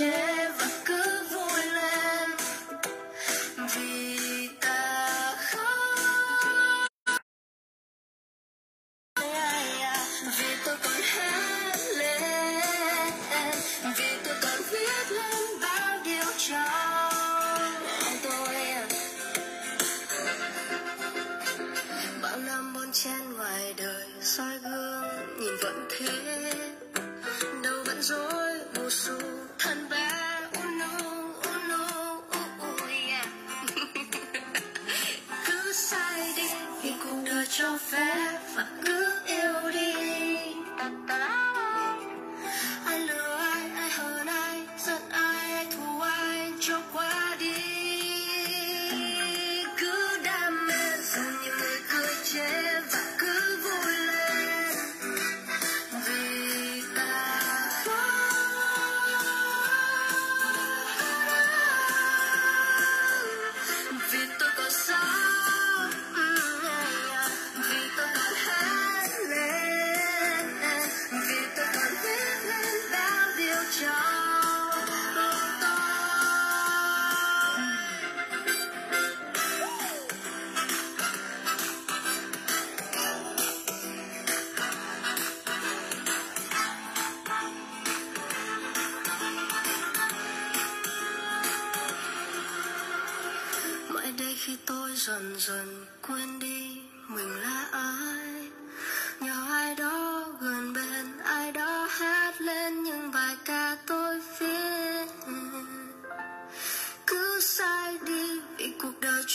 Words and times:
người 0.00 0.33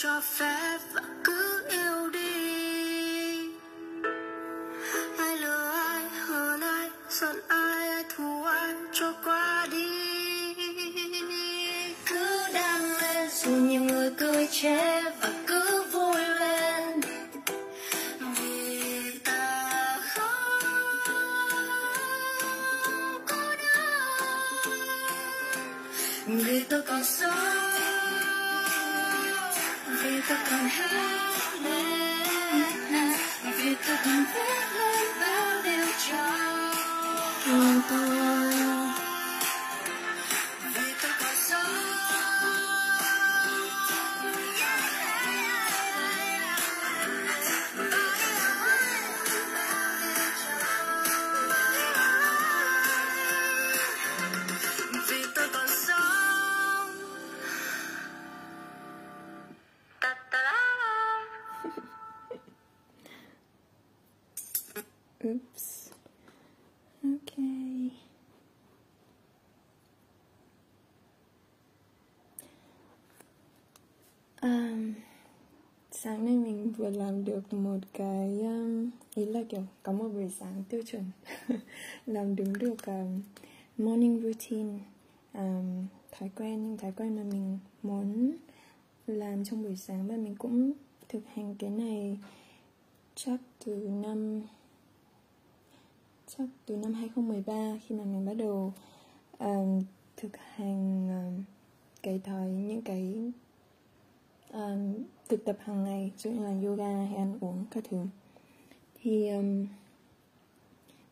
cho 0.02 0.20
phép 0.20 0.78
và 0.94 1.02
cứ 1.24 1.62
yêu 1.70 2.10
đi. 2.12 2.19
Oops. 65.24 65.90
Okay. 67.04 67.90
Um, 74.42 74.94
sáng 75.90 76.24
nay 76.24 76.36
mình 76.36 76.72
vừa 76.72 76.90
làm 76.90 77.24
được 77.24 77.52
một 77.52 77.78
cái 77.92 78.40
um, 78.40 78.90
ý 79.14 79.24
là 79.24 79.40
kiểu 79.48 79.62
có 79.82 79.92
một 79.92 80.08
buổi 80.08 80.30
sáng 80.38 80.64
tiêu 80.68 80.82
chuẩn 80.86 81.04
làm 82.06 82.36
đúng 82.36 82.58
được 82.58 82.86
um, 82.86 83.20
morning 83.78 84.22
routine 84.22 84.78
um, 85.34 85.86
thói 86.10 86.30
quen 86.36 86.68
những 86.68 86.78
thói 86.78 86.92
quen 86.96 87.16
mà 87.16 87.22
mình 87.22 87.58
muốn 87.82 88.32
làm 89.06 89.44
trong 89.44 89.62
buổi 89.62 89.76
sáng 89.76 90.08
và 90.08 90.16
mình 90.16 90.34
cũng 90.38 90.72
thực 91.08 91.22
hành 91.34 91.54
cái 91.58 91.70
này 91.70 92.18
chắc 93.14 93.40
từ 93.64 93.88
năm 93.88 94.42
chắc 96.38 96.48
từ 96.66 96.76
năm 96.76 96.94
2013 96.94 97.78
khi 97.86 97.94
mà 97.94 98.04
mình 98.04 98.26
bắt 98.26 98.34
đầu 98.34 98.72
um, 99.38 99.82
thực 100.16 100.36
hành 100.36 101.08
um, 101.08 101.44
cái 102.02 102.20
thói 102.24 102.50
những 102.50 102.82
cái 102.82 103.32
um, 104.52 104.94
thực 105.28 105.44
tập 105.44 105.56
hàng 105.60 105.84
ngày 105.84 106.10
ví 106.14 106.18
dụ 106.18 106.30
như 106.30 106.44
là 106.44 106.68
yoga 106.68 107.06
hay 107.06 107.16
ăn 107.16 107.38
uống 107.40 107.64
các 107.70 107.84
thứ. 107.90 107.98
Thì 109.02 109.28
um, 109.28 109.66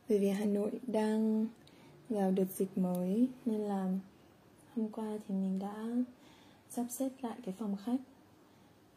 bởi 0.09 0.19
vì 0.19 0.29
Hà 0.29 0.45
Nội 0.45 0.71
đang 0.87 1.47
vào 2.09 2.31
đợt 2.31 2.47
dịch 2.57 2.79
mới 2.79 3.29
nên 3.45 3.61
là 3.61 3.93
hôm 4.77 4.89
qua 4.89 5.19
thì 5.29 5.35
mình 5.35 5.59
đã 5.59 5.87
sắp 6.71 6.87
xếp 6.91 7.11
lại 7.21 7.37
cái 7.45 7.55
phòng 7.59 7.77
khách 7.85 8.01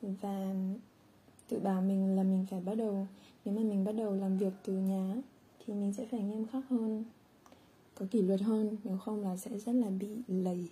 và 0.02 0.54
tự 1.48 1.60
bảo 1.60 1.82
mình 1.82 2.16
là 2.16 2.24
mình 2.24 2.46
phải 2.50 2.60
bắt 2.60 2.76
đầu 2.76 3.08
nếu 3.46 3.56
mà 3.56 3.62
mình 3.62 3.86
bắt 3.86 3.92
đầu 3.92 4.16
làm 4.16 4.38
việc 4.38 4.54
từ 4.64 4.74
nhà 4.74 5.16
thì 5.66 5.74
mình 5.74 5.94
sẽ 5.94 6.06
phải 6.06 6.22
nghiêm 6.22 6.46
khắc 6.52 6.64
hơn 6.70 7.04
có 7.96 8.06
kỷ 8.12 8.22
luật 8.22 8.42
hơn 8.42 8.78
nếu 8.84 8.98
không 8.98 9.24
là 9.24 9.38
sẽ 9.38 9.60
rất 9.60 9.72
là 9.72 9.90
bị 9.90 10.08
lầy. 10.28 10.68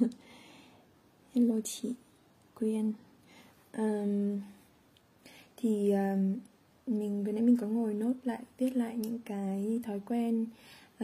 Hello 1.34 1.54
chị 1.64 1.94
quyên. 2.54 2.92
Um, 3.76 4.40
thì 5.56 5.92
um, 5.92 6.38
mình 6.86 7.24
vừa 7.24 7.32
nãy 7.32 7.42
mình 7.42 7.56
có 7.56 7.66
ngồi 7.66 7.94
nốt 7.94 8.12
lại 8.24 8.42
viết 8.58 8.76
lại 8.76 8.96
những 8.96 9.18
cái 9.24 9.80
thói 9.84 10.00
quen 10.06 10.46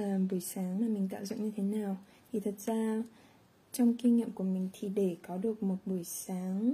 uh, 0.00 0.05
buổi 0.31 0.41
sáng 0.41 0.81
mà 0.81 0.87
mình 0.88 1.09
tạo 1.09 1.25
dựng 1.25 1.44
như 1.44 1.53
thế 1.56 1.62
nào. 1.62 1.97
Thì 2.33 2.41
thật 2.41 2.55
ra 2.67 3.03
trong 3.73 3.94
kinh 3.94 4.17
nghiệm 4.17 4.31
của 4.31 4.44
mình 4.44 4.69
thì 4.73 4.88
để 4.88 5.17
có 5.27 5.37
được 5.37 5.62
một 5.62 5.77
buổi 5.87 6.05
sáng 6.05 6.73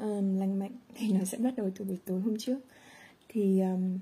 um, 0.00 0.38
lành 0.38 0.58
mạnh 0.58 0.72
thì 0.94 1.12
nó 1.18 1.24
sẽ 1.24 1.38
bắt 1.38 1.54
đầu 1.56 1.70
từ 1.76 1.84
buổi 1.84 1.98
tối 2.04 2.20
hôm 2.20 2.38
trước. 2.38 2.58
Thì 3.28 3.60
um, 3.60 3.98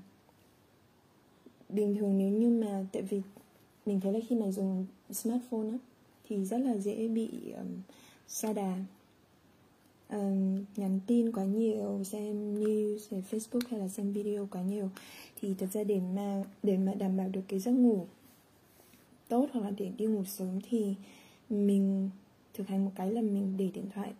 bình 1.73 1.95
thường 1.95 2.17
nếu 2.17 2.29
như 2.29 2.49
mà 2.49 2.85
tại 2.91 3.01
vì 3.01 3.21
mình 3.85 3.99
thấy 3.99 4.13
là 4.13 4.19
khi 4.27 4.35
mà 4.35 4.51
dùng 4.51 4.85
smartphone 5.11 5.69
á 5.71 5.77
thì 6.29 6.45
rất 6.45 6.57
là 6.57 6.77
dễ 6.77 7.07
bị 7.07 7.29
um, 7.57 7.67
sa 8.27 8.53
đà. 8.53 8.77
Um, 10.09 10.65
nhắn 10.75 10.99
tin 11.07 11.31
quá 11.31 11.43
nhiều 11.43 12.03
xem 12.03 12.63
news 12.63 12.97
hay 13.11 13.23
facebook 13.31 13.61
hay 13.69 13.79
là 13.79 13.87
xem 13.87 14.13
video 14.13 14.47
quá 14.51 14.61
nhiều 14.61 14.89
thì 15.41 15.53
thật 15.59 15.67
ra 15.73 15.83
để 15.83 15.99
mà 16.15 16.43
để 16.63 16.77
mà 16.77 16.93
đảm 16.93 17.17
bảo 17.17 17.29
được 17.29 17.41
cái 17.47 17.59
giấc 17.59 17.71
ngủ 17.71 18.05
tốt 19.27 19.47
hoặc 19.53 19.61
là 19.61 19.71
để 19.77 19.91
đi 19.97 20.05
ngủ 20.05 20.23
sớm 20.25 20.59
thì 20.69 20.95
mình 21.49 22.09
thực 22.53 22.67
hành 22.67 22.85
một 22.85 22.91
cái 22.95 23.11
là 23.11 23.21
mình 23.21 23.53
để 23.57 23.69
điện 23.73 23.85
thoại. 23.95 24.13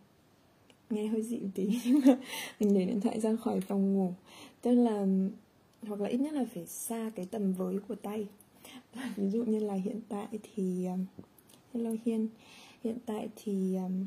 Nghe 0.89 1.07
hơi 1.07 1.21
dịu 1.21 1.39
tí 1.56 1.69
nhưng 1.85 1.99
mà 2.06 2.17
mình 2.59 2.73
để 2.73 2.85
điện 2.85 3.01
thoại 3.01 3.19
ra 3.19 3.35
khỏi 3.35 3.61
phòng 3.61 3.94
ngủ. 3.94 4.13
Tức 4.61 4.71
là 4.71 5.06
hoặc 5.88 6.01
là 6.01 6.09
ít 6.09 6.18
nhất 6.18 6.33
là 6.33 6.45
phải 6.53 6.65
xa 6.65 7.12
cái 7.15 7.25
tầm 7.31 7.53
với 7.53 7.80
của 7.88 7.95
tay. 7.95 8.27
Ví 9.15 9.30
dụ 9.30 9.44
như 9.44 9.59
là 9.59 9.74
hiện 9.74 10.01
tại 10.09 10.27
thì 10.44 10.85
um, 10.85 11.06
hello 11.74 11.91
hiên. 12.06 12.27
Hiện 12.83 12.97
tại 13.06 13.30
thì 13.35 13.75
um, 13.75 14.06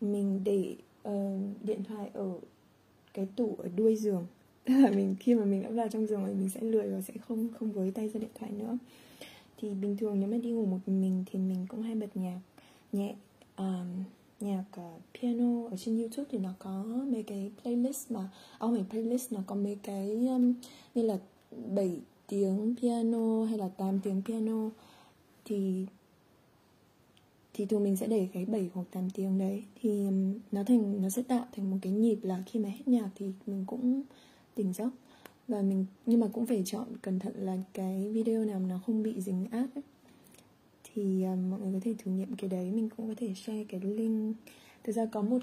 mình 0.00 0.40
để 0.44 0.76
uh, 1.08 1.40
điện 1.62 1.84
thoại 1.84 2.10
ở 2.12 2.38
cái 3.14 3.26
tủ 3.36 3.56
ở 3.58 3.68
đuôi 3.76 3.96
giường. 3.96 4.26
Tức 4.64 4.74
là 4.74 4.90
mình 4.90 5.16
khi 5.20 5.34
mà 5.34 5.44
mình 5.44 5.62
đã 5.62 5.70
vào 5.70 5.88
trong 5.88 6.06
giường 6.06 6.24
rồi 6.24 6.34
mình 6.34 6.48
sẽ 6.48 6.60
lười 6.60 6.90
và 6.90 7.00
sẽ 7.00 7.14
không 7.28 7.48
không 7.58 7.72
với 7.72 7.90
tay 7.90 8.08
ra 8.08 8.20
điện 8.20 8.30
thoại 8.34 8.52
nữa. 8.52 8.78
Thì 9.60 9.70
bình 9.74 9.96
thường 9.96 10.20
nếu 10.20 10.28
mà 10.28 10.36
đi 10.36 10.50
ngủ 10.50 10.66
một 10.66 10.78
mình 10.86 11.24
thì 11.26 11.38
mình 11.38 11.66
cũng 11.68 11.82
hay 11.82 11.94
bật 11.94 12.16
nhạc 12.16 12.38
nhẹ 12.92 13.14
um, 13.56 14.04
nhạc 14.40 14.64
uh, 14.80 15.02
piano 15.14 15.68
ở 15.70 15.76
trên 15.76 15.98
YouTube 15.98 16.28
thì 16.30 16.38
nó 16.38 16.50
có 16.58 16.84
mấy 17.12 17.22
cái 17.22 17.50
playlist 17.62 18.10
mà 18.10 18.20
à, 18.20 18.28
ông 18.58 18.74
mình 18.74 18.84
playlist 18.90 19.32
nó 19.32 19.40
có 19.46 19.54
mấy 19.54 19.78
cái 19.82 20.10
um, 20.10 20.54
như 20.94 21.02
là 21.02 21.18
7 21.74 22.00
tiếng 22.26 22.74
piano 22.82 23.44
hay 23.44 23.58
là 23.58 23.68
8 23.68 24.00
tiếng 24.00 24.22
piano. 24.26 24.70
Thì 25.44 25.86
thì 27.54 27.66
thường 27.66 27.84
mình 27.84 27.96
sẽ 27.96 28.06
để 28.06 28.28
cái 28.32 28.44
7 28.44 28.70
hoặc 28.74 28.84
8 28.90 29.10
tiếng 29.10 29.38
đấy. 29.38 29.64
Thì 29.82 30.04
um, 30.06 30.34
nó 30.52 30.64
thành 30.64 31.02
nó 31.02 31.08
sẽ 31.08 31.22
tạo 31.22 31.44
thành 31.56 31.70
một 31.70 31.76
cái 31.82 31.92
nhịp 31.92 32.18
là 32.22 32.42
khi 32.46 32.60
mà 32.60 32.68
hết 32.68 32.88
nhạc 32.88 33.08
thì 33.14 33.26
mình 33.46 33.64
cũng 33.66 34.02
tỉnh 34.54 34.72
giấc. 34.72 34.90
Và 35.48 35.62
mình 35.62 35.86
nhưng 36.06 36.20
mà 36.20 36.28
cũng 36.32 36.46
phải 36.46 36.62
chọn 36.66 36.86
cẩn 37.02 37.18
thận 37.18 37.32
là 37.36 37.58
cái 37.74 38.10
video 38.12 38.44
nào 38.44 38.60
nó 38.60 38.80
không 38.86 39.02
bị 39.02 39.20
dính 39.20 39.46
ad 39.50 39.68
ấy 39.74 39.82
thì 40.98 41.24
um, 41.24 41.50
mọi 41.50 41.60
người 41.60 41.72
có 41.72 41.78
thể 41.82 41.94
thử 41.98 42.10
nghiệm 42.10 42.36
cái 42.36 42.50
đấy. 42.50 42.70
Mình 42.70 42.88
cũng 42.96 43.08
có 43.08 43.14
thể 43.16 43.34
share 43.34 43.64
cái 43.64 43.80
link. 43.80 44.36
Thực 44.84 44.92
ra 44.92 45.06
có 45.06 45.22
một 45.22 45.38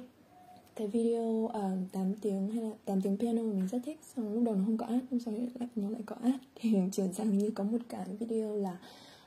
cái 0.76 0.88
video 0.88 1.48
à, 1.54 1.72
uh, 1.84 1.92
8 1.92 2.14
tiếng 2.22 2.52
hay 2.52 2.64
là 2.64 2.70
8 2.86 3.02
tiếng 3.02 3.18
piano 3.18 3.42
mà 3.42 3.54
mình 3.54 3.68
rất 3.72 3.80
thích 3.86 4.00
xong 4.16 4.34
lúc 4.34 4.44
đầu 4.44 4.56
nó 4.56 4.64
không 4.66 4.78
có 4.78 4.86
ad 4.86 5.00
xong 5.10 5.20
rồi 5.20 5.50
lại 5.60 5.70
nó 5.76 5.90
lại 5.90 6.02
có 6.06 6.16
ad 6.24 6.36
thì 6.56 6.72
mình 6.72 6.90
chuyển 6.92 7.14
sang 7.14 7.38
như 7.38 7.52
có 7.56 7.64
một 7.64 7.78
cái 7.90 8.06
video 8.20 8.56
là 8.56 8.78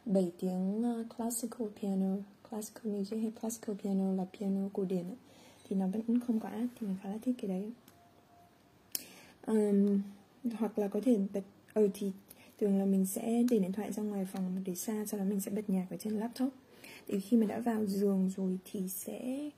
7 0.07 0.33
tiếng 0.41 0.85
uh, 1.01 1.07
classical 1.17 1.69
piano 1.83 2.17
classical 2.51 2.93
music 2.93 3.19
hay 3.21 3.33
classical 3.41 3.77
piano 3.83 4.13
là 4.13 4.27
piano 4.39 4.69
cổ 4.73 4.85
điển 4.85 5.05
ấy. 5.05 5.17
thì 5.69 5.77
nó 5.77 5.87
vẫn 5.87 6.21
không 6.27 6.41
có 6.41 6.49
ad 6.49 6.67
thì 6.81 6.87
mình 6.87 6.97
khá 7.03 7.09
là 7.09 7.19
thích 7.23 7.35
cái 7.43 7.49
đấy. 7.49 7.73
Um, 9.47 10.01
hoặc 10.59 10.79
là 10.79 10.89
có 10.89 11.01
thể 11.05 11.19
bật 11.35 11.43
ừ 11.75 11.89
thì 11.95 12.13
thường 12.61 12.79
là 12.79 12.85
mình 12.85 13.07
sẽ 13.07 13.43
để 13.51 13.59
điện 13.59 13.73
thoại 13.73 13.93
ra 13.93 14.03
ngoài 14.03 14.25
phòng 14.25 14.63
để 14.65 14.75
xa 14.75 15.05
sau 15.07 15.21
đó 15.21 15.27
mình 15.27 15.41
sẽ 15.41 15.51
bật 15.51 15.71
nhạc 15.71 15.87
ở 15.91 15.97
trên 15.97 16.13
laptop. 16.13 16.53
Thì 17.09 17.21
khi 17.21 17.37
mà 17.37 17.47
đã 17.47 17.59
vào 17.59 17.87
giường 17.87 18.31
rồi 18.37 18.59
thì 18.65 18.89
sẽ 18.89 19.51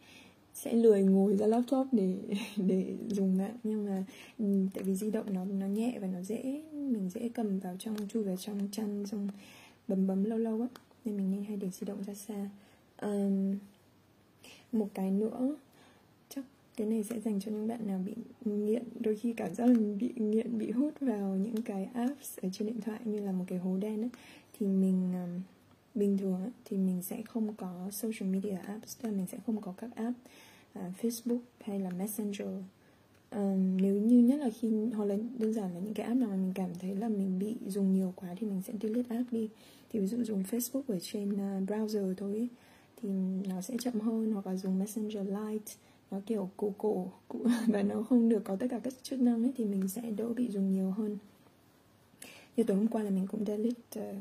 sẽ 0.55 0.73
lười 0.73 1.02
ngồi 1.02 1.37
ra 1.37 1.47
laptop 1.47 1.87
để 1.93 2.17
để 2.56 2.97
dùng 3.08 3.38
mạng. 3.38 3.56
Nhưng 3.62 3.87
mà 3.87 4.05
ừ, 4.38 4.67
tại 4.75 4.85
vì 4.85 4.94
di 4.94 5.11
động 5.11 5.35
nó 5.35 5.44
nó 5.44 5.67
nhẹ 5.67 5.99
và 6.00 6.06
nó 6.06 6.23
dễ 6.23 6.62
mình 6.73 7.11
dễ 7.14 7.31
cầm 7.35 7.58
vào 7.58 7.76
trong 7.79 8.08
chui 8.08 8.23
vào 8.23 8.37
trong 8.37 8.69
chăn 8.73 9.06
xong 9.06 9.29
bấm 9.88 10.06
bấm 10.06 10.25
lâu 10.25 10.38
lâu 10.38 10.61
á. 10.61 10.69
Nên 11.05 11.17
mình 11.17 11.31
nên 11.31 11.44
hay 11.44 11.56
để 11.56 11.70
di 11.70 11.85
động 11.87 12.05
ra 12.05 12.14
xa. 12.14 12.50
Um, 13.02 13.58
một 14.73 14.88
cái 14.94 15.11
nữa 15.11 15.56
cái 16.81 16.88
này 16.88 17.03
sẽ 17.03 17.21
dành 17.21 17.41
cho 17.41 17.53
những 17.53 17.69
bạn 17.69 17.87
nào 17.87 18.00
bị 18.06 18.15
nghiện. 18.44 18.82
Đôi 19.00 19.17
khi 19.17 19.32
cảm 19.32 19.55
giác 19.55 19.67
là 19.67 19.73
mình 19.73 19.99
bị 19.99 20.12
nghiện 20.17 20.59
bị 20.59 20.71
hút 20.71 20.94
vào 21.00 21.37
những 21.37 21.62
cái 21.62 21.85
apps 21.85 22.38
ở 22.43 22.49
trên 22.53 22.69
điện 22.69 22.81
thoại 22.81 23.00
như 23.05 23.21
là 23.21 23.32
một 23.32 23.44
cái 23.47 23.59
hố 23.59 23.77
đen 23.77 24.03
ấy, 24.03 24.11
thì 24.59 24.67
mình 24.67 25.12
um, 25.12 25.43
bình 25.94 26.19
thường 26.19 26.41
ấy, 26.43 26.50
thì 26.65 26.77
mình 26.77 27.03
sẽ 27.03 27.23
không 27.23 27.55
có 27.55 27.88
social 27.91 28.32
media 28.32 28.56
apps 28.67 28.99
tức 28.99 29.09
là 29.09 29.17
mình 29.17 29.27
sẽ 29.27 29.38
không 29.47 29.61
có 29.61 29.75
các 29.77 29.91
app 29.94 30.19
uh, 30.79 30.85
Facebook 31.03 31.38
hay 31.61 31.81
là 31.81 31.91
Messenger. 31.91 32.49
Um, 33.31 33.76
nếu 33.76 33.94
như 33.94 34.19
nhất 34.19 34.41
là 34.41 34.50
khi 34.61 34.71
hoặc 34.94 35.05
là 35.05 35.17
đơn 35.38 35.53
giản 35.53 35.75
là 35.75 35.81
những 35.81 35.94
cái 35.94 36.06
app 36.06 36.21
nào 36.21 36.31
mà 36.31 36.37
mình 36.37 36.53
cảm 36.55 36.71
thấy 36.81 36.97
là 36.97 37.09
mình 37.09 37.38
bị 37.38 37.55
dùng 37.67 37.93
nhiều 37.93 38.12
quá 38.17 38.35
thì 38.38 38.47
mình 38.47 38.62
sẽ 38.67 38.73
delete 38.83 39.17
app 39.17 39.33
đi. 39.33 39.49
Thì 39.93 40.00
ví 40.00 40.06
dụ 40.06 40.25
dùng 40.25 40.43
Facebook 40.43 40.83
ở 40.88 40.99
trên 41.00 41.33
uh, 41.33 41.69
browser 41.69 42.15
thôi 42.15 42.37
ấy, 42.37 42.49
thì 43.03 43.09
nó 43.49 43.61
sẽ 43.61 43.76
chậm 43.81 44.00
hơn 44.00 44.33
hoặc 44.33 44.47
là 44.47 44.56
dùng 44.56 44.79
Messenger 44.79 45.26
Lite 45.26 45.73
nó 46.11 46.21
kiểu 46.27 46.51
cổ 46.57 46.73
cổ 46.79 47.07
và 47.67 47.83
nó 47.83 48.03
không 48.03 48.29
được 48.29 48.45
có 48.45 48.57
tất 48.57 48.67
cả 48.71 48.81
các 48.85 48.93
chức 49.03 49.21
năng 49.21 49.43
ấy 49.43 49.53
thì 49.57 49.65
mình 49.65 49.89
sẽ 49.89 50.03
đỡ 50.03 50.29
bị 50.29 50.49
dùng 50.49 50.73
nhiều 50.73 50.91
hơn. 50.91 51.19
Như 52.57 52.65
tối 52.65 52.77
hôm 52.77 52.87
qua 52.87 53.03
là 53.03 53.11
mình 53.11 53.27
cũng 53.27 53.45
delete 53.45 54.11
uh, 54.11 54.17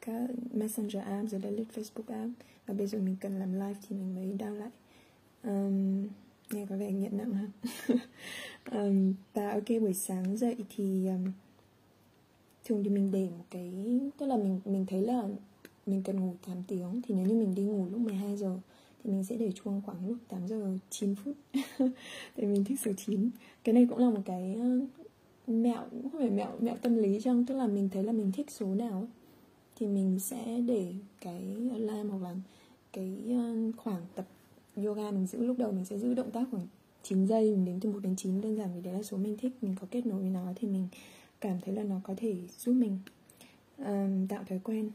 các 0.00 0.30
messenger 0.52 1.04
app 1.04 1.28
rồi 1.28 1.40
delete 1.40 1.74
facebook 1.74 2.14
app 2.14 2.30
và 2.66 2.74
bây 2.74 2.86
giờ 2.86 2.98
mình 2.98 3.16
cần 3.20 3.38
làm 3.38 3.52
live 3.52 3.76
thì 3.88 3.96
mình 3.96 4.14
mới 4.14 4.36
down 4.38 4.54
lại. 4.54 4.70
Um, 5.44 6.08
nghe 6.50 6.66
có 6.66 6.76
vẻ 6.76 6.92
nghiện 6.92 7.18
nặng 7.18 7.32
ha. 7.32 7.46
Um, 8.72 9.14
và 9.34 9.50
ok 9.50 9.68
buổi 9.80 9.94
sáng 9.94 10.36
dậy 10.36 10.56
thì 10.76 11.06
um, 11.06 11.32
thường 12.64 12.84
thì 12.84 12.90
mình 12.90 13.10
để 13.10 13.24
một 13.24 13.44
cái 13.50 13.72
tức 14.18 14.26
là 14.26 14.36
mình 14.36 14.60
mình 14.64 14.86
thấy 14.86 15.02
là 15.02 15.22
mình 15.86 16.02
cần 16.02 16.20
ngủ 16.20 16.34
8 16.46 16.56
tiếng. 16.68 17.02
Thì 17.02 17.14
nếu 17.14 17.26
như 17.26 17.34
mình 17.34 17.54
đi 17.54 17.62
ngủ 17.62 17.86
lúc 17.90 18.00
12 18.00 18.36
giờ 18.36 18.58
thì 19.04 19.10
mình 19.10 19.24
sẽ 19.24 19.36
để 19.36 19.52
chuông 19.52 19.82
khoảng 19.86 20.08
lúc 20.08 20.16
8 20.28 20.48
giờ 20.48 20.78
9 20.90 21.14
phút. 21.14 21.36
Tại 22.36 22.46
mình 22.46 22.64
thích 22.64 22.80
số 22.80 22.90
9 23.06 23.30
cái 23.64 23.72
này 23.72 23.86
cũng 23.90 23.98
là 23.98 24.10
một 24.10 24.22
cái 24.24 24.54
ờ, 24.54 24.80
mẹo 25.46 25.82
cũng 25.90 26.10
không 26.10 26.20
phải 26.20 26.30
mẹo 26.30 26.48
mẹo 26.60 26.76
tâm 26.76 26.96
lý 26.96 27.20
trong 27.20 27.46
tức 27.46 27.54
là 27.54 27.66
mình 27.66 27.88
thấy 27.92 28.04
là 28.04 28.12
mình 28.12 28.32
thích 28.32 28.50
số 28.50 28.66
nào 28.66 29.08
thì 29.76 29.86
mình 29.86 30.18
sẽ 30.20 30.60
để 30.66 30.94
cái 31.20 31.56
alarm 31.72 32.10
hoặc 32.10 32.22
là 32.22 32.34
cái 32.92 33.22
ờ, 33.28 33.54
khoảng 33.76 34.02
tập 34.14 34.26
yoga 34.76 35.10
mình 35.10 35.26
giữ. 35.26 35.46
Lúc 35.46 35.58
đầu 35.58 35.72
mình 35.72 35.84
sẽ 35.84 35.98
giữ 35.98 36.14
động 36.14 36.30
tác 36.30 36.44
khoảng 36.50 36.66
9 37.02 37.26
giây 37.26 37.50
mình 37.50 37.64
đếm 37.64 37.80
từ 37.80 37.90
1 37.90 37.98
đến 38.02 38.16
9 38.16 38.40
đơn 38.40 38.56
giản 38.56 38.68
vì 38.74 38.80
đấy 38.80 38.94
là 38.94 39.02
số 39.02 39.16
mình 39.16 39.36
thích 39.36 39.52
mình 39.62 39.74
có 39.80 39.86
kết 39.90 40.06
nối 40.06 40.20
với 40.20 40.30
nó 40.30 40.52
thì 40.56 40.68
mình 40.68 40.88
cảm 41.40 41.58
thấy 41.64 41.74
là 41.74 41.82
nó 41.82 42.00
có 42.04 42.14
thể 42.16 42.36
giúp 42.58 42.72
mình 42.72 42.98
um, 43.78 44.26
tạo 44.28 44.44
thói 44.48 44.60
quen 44.64 44.90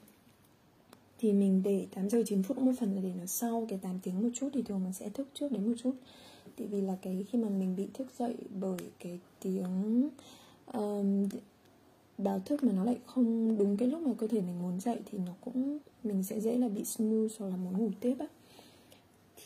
thì 1.20 1.34
mình 1.34 1.64
để 1.64 1.88
8 1.96 2.10
giờ 2.10 2.24
9 2.26 2.44
phút 2.44 2.58
một 2.58 2.72
phần 2.80 2.96
là 2.96 3.02
để 3.02 3.12
nó 3.20 3.26
sau 3.26 3.66
cái 3.70 3.80
8 3.82 4.00
tiếng 4.04 4.22
một 4.22 4.30
chút 4.34 4.50
thì 4.54 4.62
thường 4.62 4.84
mình 4.84 4.94
sẽ 4.94 5.10
thức 5.10 5.28
trước 5.34 5.52
đến 5.52 5.68
một 5.68 5.76
chút. 5.84 5.96
Tại 6.58 6.68
vì 6.68 6.82
là 6.82 6.98
cái 7.02 7.26
khi 7.32 7.40
mà 7.40 7.50
mình 7.50 7.76
bị 7.76 7.88
thức 7.94 8.08
dậy 8.20 8.36
bởi 8.60 8.80
cái 9.00 9.20
tiếng 9.40 10.10
um, 10.74 11.30
báo 12.18 12.40
thức 12.40 12.64
mà 12.64 12.72
nó 12.72 12.84
lại 12.84 12.98
không 13.06 13.58
đúng 13.58 13.78
cái 13.78 13.88
lúc 13.88 14.02
mà 14.02 14.14
cơ 14.18 14.28
thể 14.28 14.42
mình 14.42 14.62
muốn 14.62 14.80
dậy 14.80 15.00
thì 15.12 15.18
nó 15.18 15.34
cũng 15.42 15.78
mình 16.04 16.24
sẽ 16.24 16.40
dễ 16.40 16.58
là 16.58 16.68
bị 16.68 16.84
snooze 16.84 17.30
hoặc 17.40 17.48
là 17.48 17.56
muốn 17.56 17.78
ngủ 17.78 17.92
tiếp 18.00 18.16
á. 18.20 18.28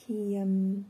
Thì 0.05 0.35
um, 0.35 0.83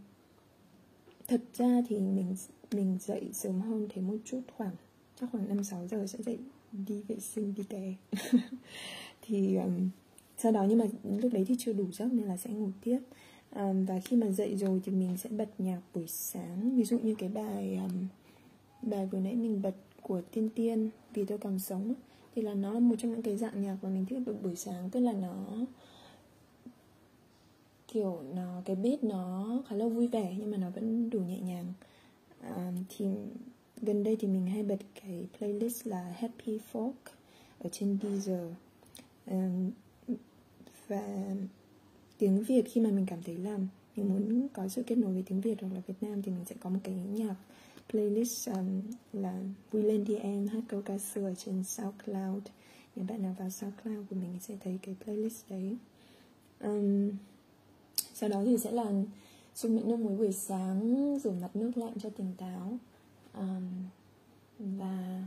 thật 1.28 1.42
ra 1.58 1.82
thì 1.88 2.00
mình 2.00 2.36
mình 2.72 2.98
dậy 3.02 3.30
sớm 3.34 3.62
hơn 3.62 3.88
thế 3.90 4.02
một 4.02 4.18
chút 4.26 4.42
khoảng 4.58 4.76
chắc 5.20 5.30
khoảng 5.32 5.50
năm 5.50 5.64
sáu 5.64 5.88
giờ 5.88 6.06
sẽ 6.08 6.20
dậy 6.24 6.38
đi 6.72 7.04
vệ 7.08 7.20
sinh 7.20 7.54
đi 7.54 7.64
tè 7.70 7.94
thì 9.22 9.56
um, 9.56 9.90
sau 10.42 10.52
đó 10.52 10.66
nhưng 10.70 10.78
mà 10.78 10.86
lúc 11.04 11.34
đấy 11.34 11.46
thì 11.48 11.56
chưa 11.60 11.74
đủ 11.74 11.86
giấc 11.92 12.14
nên 12.14 12.26
là 12.26 12.38
sẽ 12.38 12.50
ngủ 12.50 12.70
tiếp. 12.84 13.00
À, 13.50 13.74
và 13.88 14.00
khi 14.00 14.18
mà 14.18 14.32
dậy 14.32 14.58
rồi 14.58 14.82
thì 14.86 14.92
mình 14.92 15.18
sẽ 15.18 15.30
bật 15.30 15.50
nhạc 15.58 15.82
buổi 15.94 16.08
sáng. 16.08 16.76
Ví 16.78 16.84
dụ 16.84 17.00
như 17.00 17.16
cái 17.16 17.30
bài 17.30 17.80
um, 17.84 18.08
bài 18.82 19.06
vừa 19.12 19.20
nãy 19.20 19.36
mình 19.36 19.62
bật 19.62 19.76
của 20.02 20.22
tiên 20.32 20.50
tiên 20.56 20.90
vì 21.14 21.26
tôi 21.26 21.38
còn 21.38 21.60
sống 21.60 21.94
thì 22.36 22.42
là 22.42 22.54
nó 22.54 22.74
là 22.74 22.80
một 22.80 22.96
trong 23.00 23.12
những 23.12 23.22
cái 23.22 23.38
dạng 23.38 23.62
nhạc 23.62 23.78
mà 23.82 23.90
mình 23.90 24.06
thích 24.06 24.20
bật 24.26 24.34
buổi 24.44 24.56
sáng. 24.56 24.90
Tức 24.90 25.00
là 25.00 25.14
nó 25.14 25.36
kiểu 27.88 28.22
nó 28.36 28.62
cái 28.66 28.76
beat 28.76 29.04
nó 29.04 29.48
khá 29.68 29.76
là 29.76 29.88
vui 29.88 30.08
vẻ 30.08 30.36
nhưng 30.40 30.52
mà 30.52 30.58
nó 30.58 30.70
vẫn 30.70 31.10
đủ 31.10 31.20
nhẹ 31.20 31.40
nhàng. 31.40 31.74
À, 32.42 32.72
thì 32.90 33.06
gần 33.82 34.04
đây 34.04 34.16
thì 34.20 34.28
mình 34.28 34.46
hay 34.46 34.64
bật 34.64 34.80
cái 35.02 35.28
playlist 35.38 35.88
là 35.88 36.16
Happy 36.18 36.60
Folk 36.74 36.92
ở 37.60 37.70
trên 37.72 37.98
Deezer. 38.02 38.50
Um, 39.26 39.72
và 40.92 41.36
tiếng 42.18 42.44
Việt 42.44 42.62
khi 42.72 42.82
mà 42.82 42.90
mình 42.90 43.06
cảm 43.06 43.24
thấy 43.24 43.38
là 43.38 43.58
mình 43.96 44.10
muốn 44.10 44.48
có 44.54 44.68
sự 44.68 44.84
kết 44.84 44.98
nối 44.98 45.14
với 45.14 45.24
tiếng 45.26 45.42
Việt 45.42 45.62
hoặc 45.62 45.70
là 45.74 45.82
Việt 45.88 45.94
Nam 46.02 46.22
thì 46.22 46.32
mình 46.32 46.46
sẽ 46.46 46.56
có 46.60 46.70
một 46.70 46.80
cái 46.84 46.96
nhạc 46.96 47.36
playlist 47.90 48.50
um, 48.50 48.82
là 49.14 49.40
vui 49.72 49.84
lên 49.84 50.04
đi 50.04 50.16
em 50.16 50.48
hát 50.48 50.62
câu 50.68 50.82
ca 50.82 50.98
xưa 50.98 51.26
ở 51.26 51.36
trên 51.36 51.64
SoundCloud. 51.64 52.44
Nếu 52.96 53.06
bạn 53.10 53.22
nào 53.22 53.36
vào 53.40 53.50
SoundCloud 53.50 54.06
của 54.10 54.16
mình 54.16 54.40
sẽ 54.42 54.56
thấy 54.64 54.80
cái 54.82 54.96
playlist 55.04 55.50
đấy. 55.50 55.78
Um, 56.60 57.12
sau 58.14 58.30
đó 58.30 58.44
thì 58.46 58.58
sẽ 58.58 58.72
là 58.72 58.92
dùng 59.56 59.76
miệng 59.76 59.88
nước 59.88 60.00
muối 60.00 60.18
buổi 60.18 60.32
sáng 60.32 61.18
rửa 61.24 61.32
mặt 61.32 61.56
nước 61.56 61.72
lạnh 61.78 61.94
cho 62.00 62.10
tỉnh 62.10 62.34
táo. 62.38 62.78
Um, 63.34 63.64
và 64.60 65.24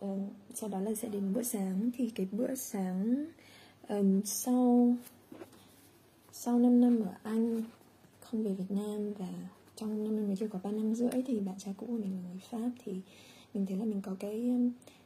um, 0.00 0.28
sau 0.54 0.68
đó 0.68 0.80
là 0.80 0.94
sẽ 0.94 1.08
đến 1.08 1.32
bữa 1.32 1.42
sáng. 1.42 1.90
Thì 1.96 2.10
cái 2.14 2.28
bữa 2.32 2.54
sáng 2.54 3.26
um, 3.90 4.20
sau 4.24 4.94
sau 6.32 6.58
5 6.58 6.80
năm 6.80 7.00
ở 7.00 7.12
Anh 7.22 7.62
không 8.20 8.42
về 8.42 8.52
Việt 8.54 8.70
Nam 8.70 9.12
và 9.12 9.28
trong 9.76 10.04
năm 10.04 10.16
năm 10.16 10.26
mới 10.26 10.36
chưa 10.36 10.48
có 10.48 10.58
3 10.62 10.70
năm 10.70 10.94
rưỡi 10.94 11.22
thì 11.26 11.40
bạn 11.40 11.54
trai 11.58 11.74
cũ 11.76 11.86
của 11.86 11.92
mình 11.92 12.12
là 12.12 12.30
người 12.30 12.40
Pháp 12.50 12.70
thì 12.84 12.92
mình 13.54 13.66
thấy 13.66 13.76
là 13.76 13.84
mình 13.84 14.02
có 14.02 14.16
cái 14.20 14.52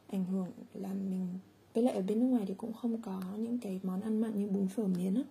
ảnh 0.07 0.25
hưởng 0.25 0.47
là 0.73 0.93
mình 0.93 1.27
với 1.73 1.83
lại 1.83 1.95
ở 1.95 2.01
bên 2.01 2.19
nước 2.19 2.25
ngoài 2.25 2.45
thì 2.47 2.53
cũng 2.57 2.73
không 2.73 3.01
có 3.01 3.21
những 3.37 3.57
cái 3.57 3.79
món 3.83 4.01
ăn 4.01 4.21
mặn 4.21 4.39
như 4.39 4.47
bún 4.47 4.67
phở 4.67 4.87
miến 4.87 5.15
á. 5.15 5.21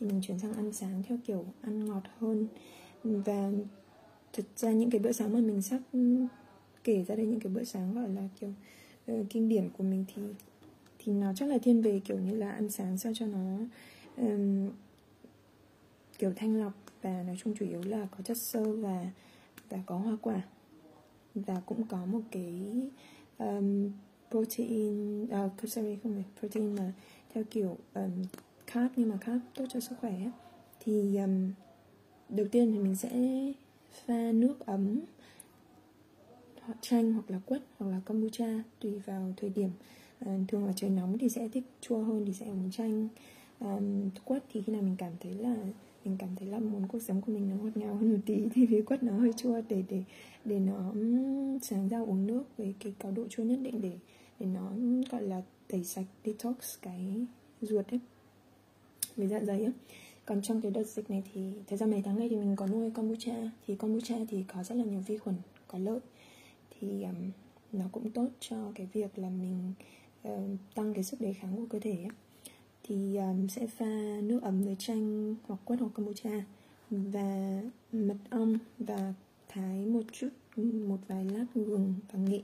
Thì 0.00 0.06
mình 0.06 0.20
chuyển 0.22 0.38
sang 0.38 0.54
ăn 0.54 0.72
sáng 0.72 1.02
theo 1.08 1.18
kiểu 1.26 1.44
ăn 1.60 1.84
ngọt 1.84 2.02
hơn. 2.18 2.46
Và 3.04 3.50
thực 4.32 4.46
ra 4.56 4.72
những 4.72 4.90
cái 4.90 4.98
bữa 4.98 5.12
sáng 5.12 5.32
mà 5.32 5.40
mình 5.40 5.62
sắp 5.62 5.80
kể 6.84 7.04
ra 7.04 7.14
đây 7.14 7.26
những 7.26 7.40
cái 7.40 7.52
bữa 7.52 7.64
sáng 7.64 7.94
gọi 7.94 8.08
là 8.08 8.28
kiểu 8.40 8.50
uh, 9.12 9.26
kinh 9.30 9.48
điển 9.48 9.68
của 9.78 9.84
mình 9.84 10.04
thì 10.14 10.22
thì 11.04 11.12
nó 11.12 11.32
chắc 11.36 11.48
là 11.48 11.58
thiên 11.58 11.82
về 11.82 12.00
kiểu 12.04 12.18
như 12.18 12.34
là 12.34 12.50
ăn 12.50 12.70
sáng 12.70 12.98
sao 12.98 13.12
cho 13.14 13.26
nó 13.26 13.58
um, 14.16 14.70
kiểu 16.18 16.32
thanh 16.36 16.60
lọc 16.60 16.72
và 17.02 17.22
nói 17.22 17.36
chung 17.44 17.54
chủ 17.58 17.66
yếu 17.66 17.82
là 17.82 18.06
có 18.10 18.24
chất 18.24 18.36
xơ 18.36 18.72
và 18.72 19.06
và 19.68 19.78
có 19.86 19.98
hoa 19.98 20.16
quả. 20.22 20.42
Và 21.34 21.62
cũng 21.66 21.86
có 21.86 22.06
một 22.06 22.20
cái 22.30 22.62
um, 23.38 23.90
protein 24.30 25.24
uh, 25.24 25.68
sorry 25.68 25.96
không 26.02 26.14
phải 26.14 26.24
protein 26.40 26.74
mà 26.74 26.92
theo 27.34 27.44
kiểu 27.50 27.76
um, 27.94 28.24
carb 28.66 28.92
nhưng 28.96 29.08
mà 29.08 29.16
carb 29.16 29.40
tốt 29.54 29.64
cho 29.68 29.80
sức 29.80 29.94
khỏe 30.00 30.30
thì 30.80 31.16
um, 31.16 31.50
đầu 32.28 32.46
tiên 32.52 32.72
thì 32.72 32.78
mình 32.78 32.96
sẽ 32.96 33.10
pha 34.06 34.32
nước 34.32 34.66
ấm 34.66 35.00
hoặc 36.60 36.78
chanh 36.80 37.12
hoặc 37.12 37.30
là 37.30 37.38
quất 37.46 37.62
hoặc 37.78 37.90
là 37.90 38.00
kombucha 38.04 38.62
tùy 38.80 38.98
vào 39.06 39.32
thời 39.36 39.50
điểm 39.50 39.70
à, 40.26 40.38
thường 40.48 40.66
là 40.66 40.72
trời 40.76 40.90
nóng 40.90 41.18
thì 41.18 41.28
sẽ 41.28 41.48
thích 41.48 41.64
chua 41.80 41.98
hơn 41.98 42.24
thì 42.26 42.32
sẽ 42.32 42.46
uống 42.46 42.70
chanh. 42.70 43.08
Um, 43.60 44.10
quất 44.24 44.44
thì 44.52 44.62
khi 44.62 44.72
nào 44.72 44.82
mình 44.82 44.96
cảm 44.98 45.12
thấy 45.20 45.32
là 45.34 45.56
mình 46.04 46.16
cảm 46.18 46.28
thấy 46.36 46.48
là 46.48 46.58
muốn 46.58 46.86
cuộc 46.88 47.02
sống 47.02 47.20
của 47.20 47.32
mình 47.32 47.50
nó 47.50 47.56
ngọt 47.56 47.76
ngào 47.76 47.94
hơn 47.94 48.12
một 48.12 48.18
tí 48.26 48.48
thì 48.54 48.66
vì 48.70 48.82
quất 48.82 49.02
nó 49.02 49.12
hơi 49.12 49.32
chua 49.32 49.60
để 49.68 49.82
để 49.88 50.02
để 50.44 50.58
nó 50.58 50.92
sáng 51.62 51.88
ra 51.88 52.00
uống 52.02 52.26
nước 52.26 52.44
với 52.58 52.74
cái 52.80 52.94
cao 52.98 53.12
độ 53.12 53.28
chua 53.28 53.42
nhất 53.42 53.58
định 53.62 53.80
để 53.80 53.92
để 54.40 54.46
nó 54.46 54.72
gọi 55.10 55.22
là 55.22 55.42
tẩy 55.68 55.84
sạch 55.84 56.06
detox 56.24 56.56
cái 56.82 57.26
ruột 57.60 57.86
ấy 57.90 58.00
với 59.16 59.28
dạ 59.28 59.40
dày 59.44 59.64
á 59.64 59.72
còn 60.30 60.42
trong 60.42 60.60
cái 60.60 60.70
đợt 60.70 60.84
dịch 60.84 61.10
này 61.10 61.22
thì 61.32 61.40
thời 61.66 61.78
gian 61.78 61.90
mấy 61.90 62.02
tháng 62.02 62.18
này 62.18 62.28
thì 62.28 62.36
mình 62.36 62.56
có 62.56 62.66
nuôi 62.66 62.90
kombucha. 62.90 63.50
Thì 63.66 63.74
kombucha 63.74 64.14
thì 64.28 64.44
có 64.54 64.62
rất 64.62 64.74
là 64.74 64.84
nhiều 64.84 65.00
vi 65.06 65.18
khuẩn 65.18 65.36
có 65.68 65.78
lợi. 65.78 66.00
Thì 66.70 67.02
um, 67.02 67.30
nó 67.72 67.84
cũng 67.92 68.10
tốt 68.10 68.28
cho 68.40 68.56
cái 68.74 68.88
việc 68.92 69.18
là 69.18 69.30
mình 69.30 69.72
Ờ, 70.22 70.40
tăng 70.74 70.94
cái 70.94 71.04
sức 71.04 71.20
đề 71.20 71.32
kháng 71.32 71.56
của 71.56 71.66
cơ 71.70 71.78
thể 71.78 72.06
thì 72.82 73.16
ờ, 73.16 73.34
sẽ 73.48 73.66
pha 73.66 74.20
nước 74.22 74.42
ấm 74.42 74.62
với 74.62 74.76
chanh 74.78 75.34
hoặc 75.46 75.60
quất 75.64 75.80
hoặc 75.80 75.90
kombucha 75.94 76.44
và 76.90 77.60
mật 77.92 78.16
ong 78.30 78.58
và 78.78 79.14
thái 79.48 79.86
một 79.86 80.02
chút 80.12 80.28
một 80.62 80.98
vài 81.08 81.24
lát 81.24 81.44
gừng 81.54 81.94
và 82.12 82.18
nghệ. 82.18 82.40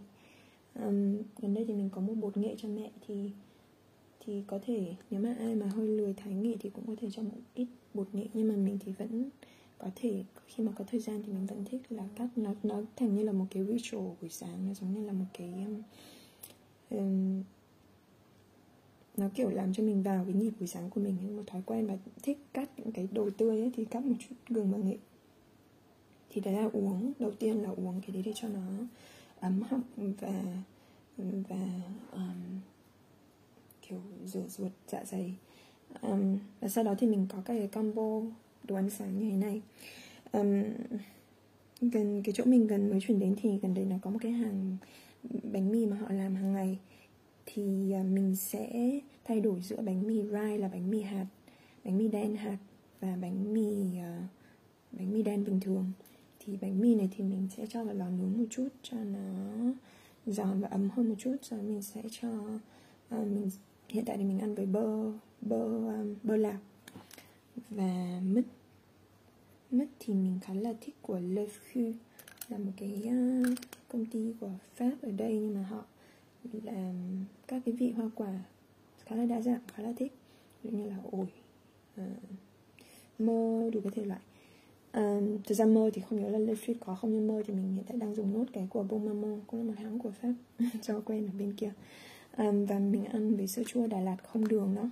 Um, 0.74 1.16
gần 1.38 1.54
đây 1.54 1.64
thì 1.64 1.74
mình 1.74 1.90
có 1.92 2.00
một 2.00 2.14
bột 2.14 2.36
nghệ 2.36 2.54
cho 2.58 2.68
mẹ 2.68 2.90
thì 3.06 3.30
thì 4.20 4.42
có 4.46 4.58
thể 4.66 4.94
nếu 5.10 5.20
mà 5.20 5.34
ai 5.38 5.54
mà 5.54 5.66
hơi 5.66 5.88
lười 5.88 6.12
thái 6.12 6.34
nghệ 6.34 6.54
thì 6.60 6.70
cũng 6.70 6.86
có 6.86 6.94
thể 7.00 7.08
cho 7.12 7.22
một 7.22 7.38
ít 7.54 7.66
bột 7.94 8.08
nghệ 8.12 8.26
nhưng 8.34 8.48
mà 8.48 8.56
mình 8.56 8.78
thì 8.84 8.92
vẫn 8.92 9.30
có 9.78 9.90
thể 9.96 10.24
khi 10.46 10.64
mà 10.64 10.72
có 10.78 10.84
thời 10.90 11.00
gian 11.00 11.22
thì 11.22 11.32
mình 11.32 11.46
vẫn 11.46 11.64
thích 11.64 11.80
là 11.90 12.04
các 12.16 12.28
nó 12.36 12.54
nó 12.62 12.82
thành 12.96 13.14
như 13.14 13.22
là 13.22 13.32
một 13.32 13.46
cái 13.50 13.64
ritual 13.64 14.04
buổi 14.20 14.30
sáng 14.30 14.66
nó 14.66 14.74
giống 14.74 14.94
như 14.94 15.06
là 15.06 15.12
một 15.12 15.24
cái 15.32 15.52
um, 16.90 17.42
nó 19.16 19.28
kiểu 19.34 19.50
làm 19.50 19.72
cho 19.72 19.82
mình 19.82 20.02
vào 20.02 20.24
cái 20.24 20.34
nhịp 20.34 20.50
buổi 20.58 20.68
sáng 20.68 20.90
của 20.90 21.00
mình 21.00 21.36
một 21.36 21.42
thói 21.46 21.62
quen 21.66 21.86
và 21.86 21.96
thích 22.22 22.38
cắt 22.52 22.70
những 22.76 22.92
cái 22.92 23.08
đồ 23.12 23.30
tươi 23.30 23.60
ấy 23.60 23.70
thì 23.76 23.84
cắt 23.84 24.04
một 24.04 24.14
chút 24.28 24.34
gừng 24.48 24.72
và 24.72 24.78
nghệ. 24.78 24.96
Thì 26.30 26.40
đấy 26.40 26.54
là 26.54 26.68
uống 26.72 27.12
đầu 27.18 27.30
tiên 27.30 27.62
là 27.62 27.70
uống 27.70 28.00
cái 28.00 28.10
đấy 28.12 28.22
để 28.26 28.32
cho 28.34 28.48
nó 28.48 28.60
ấm 29.40 29.62
họng 29.62 29.82
và 30.20 30.42
và 31.18 31.68
um, 32.12 32.60
kiểu 33.88 33.98
rửa 34.24 34.46
ruột 34.48 34.72
dạ 34.88 35.04
dày. 35.04 35.34
Um, 36.00 36.38
và 36.60 36.68
sau 36.68 36.84
đó 36.84 36.94
thì 36.98 37.06
mình 37.06 37.26
có 37.32 37.38
cái 37.44 37.66
combo 37.66 38.20
đồ 38.64 38.74
ăn 38.74 38.90
sáng 38.90 39.18
như 39.18 39.30
thế 39.30 39.36
này. 39.36 39.62
Um, 40.32 40.62
gần 41.80 42.22
cái 42.22 42.32
chỗ 42.36 42.44
mình 42.44 42.66
gần 42.66 42.90
mới 42.90 43.00
chuyển 43.00 43.18
đến 43.18 43.34
thì 43.40 43.58
gần 43.62 43.74
đây 43.74 43.84
nó 43.84 43.96
có 44.02 44.10
một 44.10 44.18
cái 44.22 44.32
hàng 44.32 44.76
bánh 45.52 45.72
mì 45.72 45.86
mà 45.86 45.96
họ 45.96 46.06
làm 46.10 46.34
hàng 46.34 46.52
ngày 46.52 46.78
thì 47.56 47.92
à, 47.92 48.02
mình 48.02 48.36
sẽ 48.36 48.90
thay 49.24 49.40
đổi 49.40 49.60
giữa 49.60 49.76
bánh 49.76 50.06
mì 50.06 50.22
rye 50.22 50.58
là 50.58 50.68
bánh 50.68 50.90
mì 50.90 51.00
hạt 51.00 51.26
bánh 51.84 51.98
mì 51.98 52.08
đen 52.08 52.36
hạt 52.36 52.58
và 53.00 53.16
bánh 53.22 53.54
mì 53.54 53.86
uh, 53.86 54.24
bánh 54.92 55.12
mì 55.12 55.22
đen 55.22 55.44
bình 55.44 55.60
thường. 55.60 55.92
Thì 56.38 56.56
bánh 56.60 56.80
mì 56.80 56.94
này 56.94 57.08
thì 57.16 57.24
mình 57.24 57.48
sẽ 57.56 57.66
cho 57.66 57.84
vào 57.84 57.94
lò 57.94 58.08
nướng 58.08 58.38
một 58.38 58.44
chút 58.50 58.68
cho 58.82 58.96
nó 58.96 59.54
giòn 60.26 60.60
và 60.60 60.68
ấm 60.68 60.90
hơn 60.90 61.08
một 61.08 61.14
chút. 61.18 61.36
Rồi 61.42 61.62
mình 61.62 61.82
sẽ 61.82 62.02
cho 62.10 62.28
uh, 63.14 63.26
mình 63.26 63.50
hiện 63.88 64.04
tại 64.04 64.16
thì 64.16 64.24
mình 64.24 64.38
ăn 64.38 64.54
với 64.54 64.66
bơ 64.66 65.12
bơ 65.40 65.64
um, 65.64 66.14
bơ 66.22 66.36
lạc 66.36 66.58
và 67.70 68.20
mứt 68.24 68.44
mứt 69.70 69.88
thì 69.98 70.14
mình 70.14 70.38
khá 70.42 70.54
là 70.54 70.74
thích 70.80 70.94
của 71.02 71.18
Le 71.18 71.46
Fou 71.46 71.92
là 72.48 72.58
một 72.58 72.72
cái 72.76 73.08
uh, 73.08 73.58
công 73.88 74.06
ty 74.06 74.34
của 74.40 74.50
Pháp 74.74 74.92
ở 75.02 75.10
đây 75.10 75.38
nhưng 75.38 75.54
mà 75.54 75.62
họ 75.62 75.84
là 76.52 76.92
các 77.48 77.62
cái 77.64 77.74
vị 77.74 77.90
hoa 77.90 78.10
quả 78.14 78.38
khá 79.04 79.16
là 79.16 79.24
đa 79.24 79.40
dạng 79.40 79.60
khá 79.74 79.82
là 79.82 79.92
thích 79.96 80.12
ví 80.62 80.70
dụ 80.70 80.78
như 80.78 80.90
là 80.90 80.96
ổi 81.10 81.26
uh, 82.00 82.06
mơ 83.18 83.70
đủ 83.72 83.80
các 83.84 83.92
thể 83.96 84.04
loại. 84.04 84.20
Um, 84.92 85.42
thực 85.42 85.54
ra 85.54 85.64
mơ 85.64 85.90
thì 85.94 86.02
không 86.08 86.20
nhớ 86.20 86.28
là 86.28 86.38
Lefrit 86.38 86.74
có 86.80 86.94
không 86.94 87.12
nhưng 87.12 87.28
mơ 87.28 87.42
thì 87.46 87.54
mình 87.54 87.72
hiện 87.74 87.84
tại 87.88 87.96
đang 87.96 88.14
dùng 88.14 88.34
nốt 88.34 88.44
cái 88.52 88.66
của 88.70 88.82
Bon 88.82 89.06
Maman 89.06 89.40
cũng 89.46 89.60
là 89.60 89.66
một 89.66 89.78
hãng 89.78 89.98
của 89.98 90.10
Pháp 90.10 90.32
cho 90.82 91.00
quen 91.00 91.26
ở 91.26 91.32
bên 91.38 91.52
kia. 91.52 91.72
Um, 92.36 92.66
và 92.66 92.78
mình 92.78 93.04
ăn 93.04 93.36
với 93.36 93.46
sữa 93.46 93.62
chua 93.66 93.86
Đà 93.86 94.00
Lạt 94.00 94.16
không 94.26 94.48
đường 94.48 94.74
đó. 94.74 94.90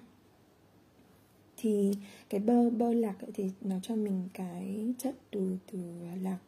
Thì 1.56 1.92
cái 2.28 2.40
bơ 2.40 2.70
bơ 2.70 2.94
lạc 2.94 3.20
ấy 3.20 3.30
thì 3.34 3.50
nó 3.60 3.76
cho 3.82 3.96
mình 3.96 4.28
cái 4.34 4.94
chất 4.98 5.14
từ 5.30 5.56
từ 5.72 5.78
lạc 6.22 6.38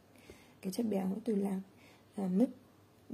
cái 0.61 0.73
chất 0.73 0.87
béo 0.91 1.17
từ 1.25 1.35
lạc 1.35 1.61
à, 2.15 2.29
mứt 2.37 2.49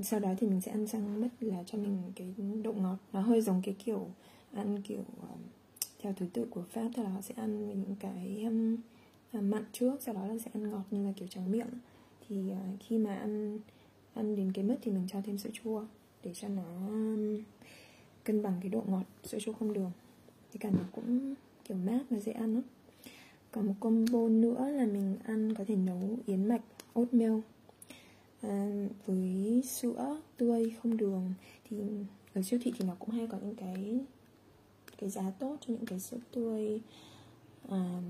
sau 0.01 0.21
đó 0.21 0.35
thì 0.39 0.47
mình 0.47 0.61
sẽ 0.61 0.71
ăn 0.73 0.87
sang 0.87 1.21
mứt 1.21 1.31
là 1.41 1.63
cho 1.67 1.79
mình 1.79 1.99
cái 2.15 2.35
độ 2.63 2.73
ngọt. 2.73 2.97
Nó 3.13 3.21
hơi 3.21 3.41
giống 3.41 3.63
cái 3.65 3.75
kiểu 3.85 4.07
ăn 4.53 4.83
kiểu 4.83 5.05
um, 5.21 5.41
theo 5.99 6.13
thứ 6.17 6.27
tự 6.33 6.47
của 6.51 6.63
pháp 6.71 6.89
tức 6.97 7.03
là 7.03 7.09
họ 7.09 7.21
sẽ 7.21 7.35
ăn 7.37 7.69
những 7.69 7.97
cái 8.01 8.45
um, 8.45 8.77
mặn 9.51 9.65
trước 9.73 10.03
sau 10.03 10.15
đó 10.15 10.27
là 10.27 10.39
sẽ 10.39 10.51
ăn 10.55 10.71
ngọt 10.71 10.85
như 10.91 11.07
là 11.07 11.13
kiểu 11.17 11.29
tráng 11.29 11.53
miệng. 11.53 11.71
Thì 12.29 12.37
uh, 12.51 12.81
khi 12.81 12.99
mà 12.99 13.17
ăn 13.17 13.59
ăn 14.15 14.37
đến 14.37 14.53
cái 14.53 14.65
mứt 14.65 14.79
thì 14.83 14.93
mình 14.93 15.07
cho 15.09 15.21
thêm 15.21 15.39
sữa 15.39 15.51
chua 15.53 15.85
để 16.23 16.35
cho 16.35 16.49
nó 16.49 16.87
um, 16.89 17.39
cân 18.25 18.43
bằng 18.43 18.59
cái 18.61 18.69
độ 18.71 18.83
ngọt. 18.87 19.05
Sữa 19.25 19.39
chua 19.41 19.53
không 19.53 19.73
đường. 19.73 19.93
Thì 20.53 20.59
cả 20.59 20.71
nó 20.71 20.85
cũng 20.93 21.35
kiểu 21.65 21.77
mát 21.77 22.01
và 22.11 22.19
dễ 22.19 22.33
ăn 22.33 22.55
lắm. 22.55 22.63
Còn 23.51 23.67
một 23.67 23.75
combo 23.81 24.29
nữa 24.29 24.71
là 24.71 24.87
mình 24.87 25.17
ăn 25.25 25.55
có 25.55 25.65
thể 25.65 25.77
nấu 25.77 26.19
yến 26.27 26.49
mạch 26.49 26.63
oatmeal 26.95 27.41
với 29.07 29.63
sữa 29.67 30.21
tươi 30.37 30.75
không 30.83 30.97
đường 30.97 31.35
thì 31.65 31.77
ở 32.35 32.43
siêu 32.43 32.61
thị 32.63 32.73
thì 32.79 32.85
nó 32.85 32.95
cũng 32.99 33.11
hay 33.11 33.27
có 33.27 33.39
những 33.43 33.55
cái 33.55 34.01
cái 34.99 35.11
giá 35.11 35.31
tốt 35.39 35.57
cho 35.61 35.75
những 35.75 35.87
cái 35.87 36.01
sữa 36.01 36.19
tươi 36.33 36.81
um, 37.69 38.05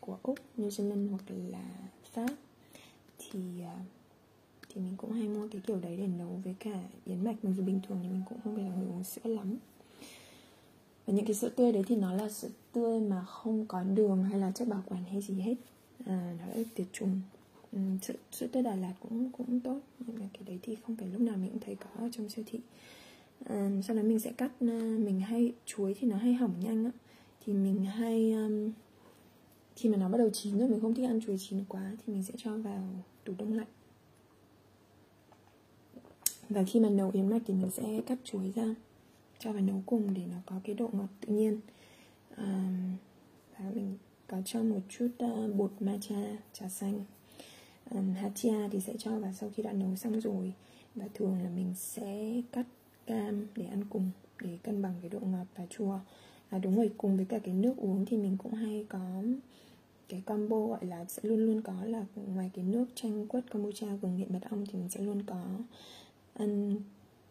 của 0.00 0.18
úc 0.22 0.38
New 0.56 0.68
Zealand 0.68 1.10
hoặc 1.10 1.22
là 1.50 1.70
pháp. 2.12 2.34
Thì 3.18 3.38
uh, 3.60 3.86
thì 4.68 4.80
mình 4.80 4.96
cũng 4.96 5.12
hay 5.12 5.28
mua 5.28 5.48
cái 5.48 5.62
kiểu 5.66 5.80
đấy 5.80 5.96
để 5.96 6.06
nấu 6.06 6.40
với 6.44 6.54
cả 6.58 6.82
yến 7.04 7.24
mạch. 7.24 7.44
Mặc 7.44 7.50
dù 7.56 7.62
bình 7.62 7.80
thường 7.88 7.98
thì 8.02 8.08
mình 8.08 8.22
cũng 8.28 8.38
không 8.44 8.54
phải 8.54 8.64
là 8.64 8.74
người 8.74 8.86
uống 8.86 9.04
sữa 9.04 9.30
lắm. 9.30 9.56
Và 11.06 11.14
những 11.14 11.24
cái 11.26 11.34
sữa 11.34 11.48
tươi 11.48 11.72
đấy 11.72 11.82
thì 11.86 11.96
nó 11.96 12.12
là 12.12 12.28
sữa 12.28 12.48
tươi 12.72 13.00
mà 13.00 13.24
không 13.24 13.66
có 13.66 13.82
đường 13.82 14.24
hay 14.24 14.40
là 14.40 14.50
chất 14.50 14.68
bảo 14.68 14.82
quản 14.86 15.04
hay 15.04 15.22
gì 15.22 15.34
hết. 15.34 15.54
À, 16.06 16.36
nó 16.38 16.46
đã 16.46 16.54
được 16.54 16.68
tiệt 16.74 16.86
trùng 16.92 17.20
sữa, 18.02 18.14
sữa 18.32 18.46
tươi 18.46 18.62
Đà 18.62 18.74
Lạt 18.74 18.94
cũng 19.00 19.32
cũng 19.32 19.60
tốt. 19.60 19.80
Nhưng 20.06 20.18
mà 20.18 20.26
cái 20.32 20.42
đấy 20.46 20.58
thì 20.62 20.74
không 20.74 20.96
phải 20.96 21.08
lúc 21.08 21.20
nào 21.20 21.36
mình 21.36 21.50
cũng 21.50 21.60
thấy 21.60 21.74
có 21.74 21.86
ở 21.98 22.08
trong 22.12 22.28
siêu 22.28 22.44
thị. 22.48 22.60
À, 23.44 23.70
sau 23.82 23.96
đó 23.96 24.02
mình 24.02 24.20
sẽ 24.20 24.32
cắt 24.32 24.52
à, 24.60 24.96
mình 24.98 25.20
hay 25.20 25.52
chuối 25.66 25.94
thì 25.94 26.08
nó 26.08 26.16
hay 26.16 26.34
hỏng 26.34 26.54
nhanh 26.60 26.84
á. 26.84 26.90
Thì 27.46 27.52
mình 27.52 27.84
hay 27.84 28.32
um, 28.32 28.72
khi 29.76 29.88
mà 29.88 29.96
nó 29.96 30.08
bắt 30.08 30.18
đầu 30.18 30.30
chín 30.30 30.58
rồi 30.58 30.68
mình 30.68 30.80
không 30.80 30.94
thích 30.94 31.06
ăn 31.06 31.20
chuối 31.20 31.36
chín 31.38 31.64
quá 31.68 31.96
thì 32.06 32.12
mình 32.12 32.22
sẽ 32.22 32.34
cho 32.36 32.56
vào 32.56 32.82
tủ 33.24 33.32
đông 33.38 33.52
lạnh. 33.52 33.66
Và 36.48 36.64
khi 36.64 36.80
mà 36.80 36.90
nấu 36.90 37.10
yến 37.10 37.28
mạch 37.28 37.42
thì 37.46 37.54
mình 37.54 37.70
sẽ 37.70 38.00
cắt 38.06 38.18
chuối 38.24 38.52
ra 38.54 38.74
cho 39.38 39.52
vào 39.52 39.62
nấu 39.62 39.82
cùng 39.86 40.14
để 40.14 40.22
nó 40.30 40.36
có 40.46 40.60
cái 40.64 40.74
độ 40.74 40.90
ngọt 40.92 41.08
tự 41.20 41.34
nhiên. 41.34 41.60
À, 42.36 42.72
và 43.58 43.70
mình 43.74 43.98
có 44.26 44.42
cho 44.44 44.62
một 44.62 44.80
chút 44.88 45.08
uh, 45.24 45.54
bột 45.54 45.72
matcha 45.80 46.36
trà 46.52 46.68
xanh 46.68 47.04
um, 47.90 48.14
hạt 48.14 48.30
chia 48.34 48.68
thì 48.72 48.80
sẽ 48.80 48.94
cho 48.98 49.18
vào 49.18 49.32
sau 49.32 49.50
khi 49.54 49.62
đã 49.62 49.72
nấu 49.72 49.96
xong 49.96 50.20
rồi. 50.20 50.52
Và 50.94 51.08
thường 51.14 51.38
là 51.42 51.50
mình 51.50 51.74
sẽ 51.76 52.42
cắt 52.52 52.66
cam 53.06 53.46
để 53.56 53.66
ăn 53.66 53.84
cùng 53.90 54.10
để 54.40 54.58
cân 54.62 54.82
bằng 54.82 54.94
cái 55.00 55.10
độ 55.10 55.20
ngọt 55.20 55.46
và 55.56 55.66
chua. 55.70 55.98
À, 56.50 56.58
đúng 56.58 56.76
rồi 56.76 56.90
cùng 56.96 57.16
với 57.16 57.24
cả 57.24 57.38
cái 57.38 57.54
nước 57.54 57.76
uống 57.76 58.06
thì 58.06 58.16
mình 58.16 58.36
cũng 58.36 58.54
hay 58.54 58.86
có 58.88 59.22
cái 60.08 60.20
combo 60.20 60.66
gọi 60.66 60.86
là 60.86 61.04
sẽ 61.04 61.22
luôn 61.22 61.46
luôn 61.46 61.62
có 61.62 61.84
là 61.84 62.04
ngoài 62.34 62.50
cái 62.54 62.64
nước 62.64 62.86
chanh 62.94 63.26
quất 63.26 63.50
kombucha 63.50 63.86
gừng 64.02 64.16
nghệ 64.16 64.24
mật 64.28 64.40
ong 64.50 64.66
thì 64.66 64.78
mình 64.78 64.88
sẽ 64.88 65.00
luôn 65.00 65.22
có 65.22 65.44
ăn 66.34 66.76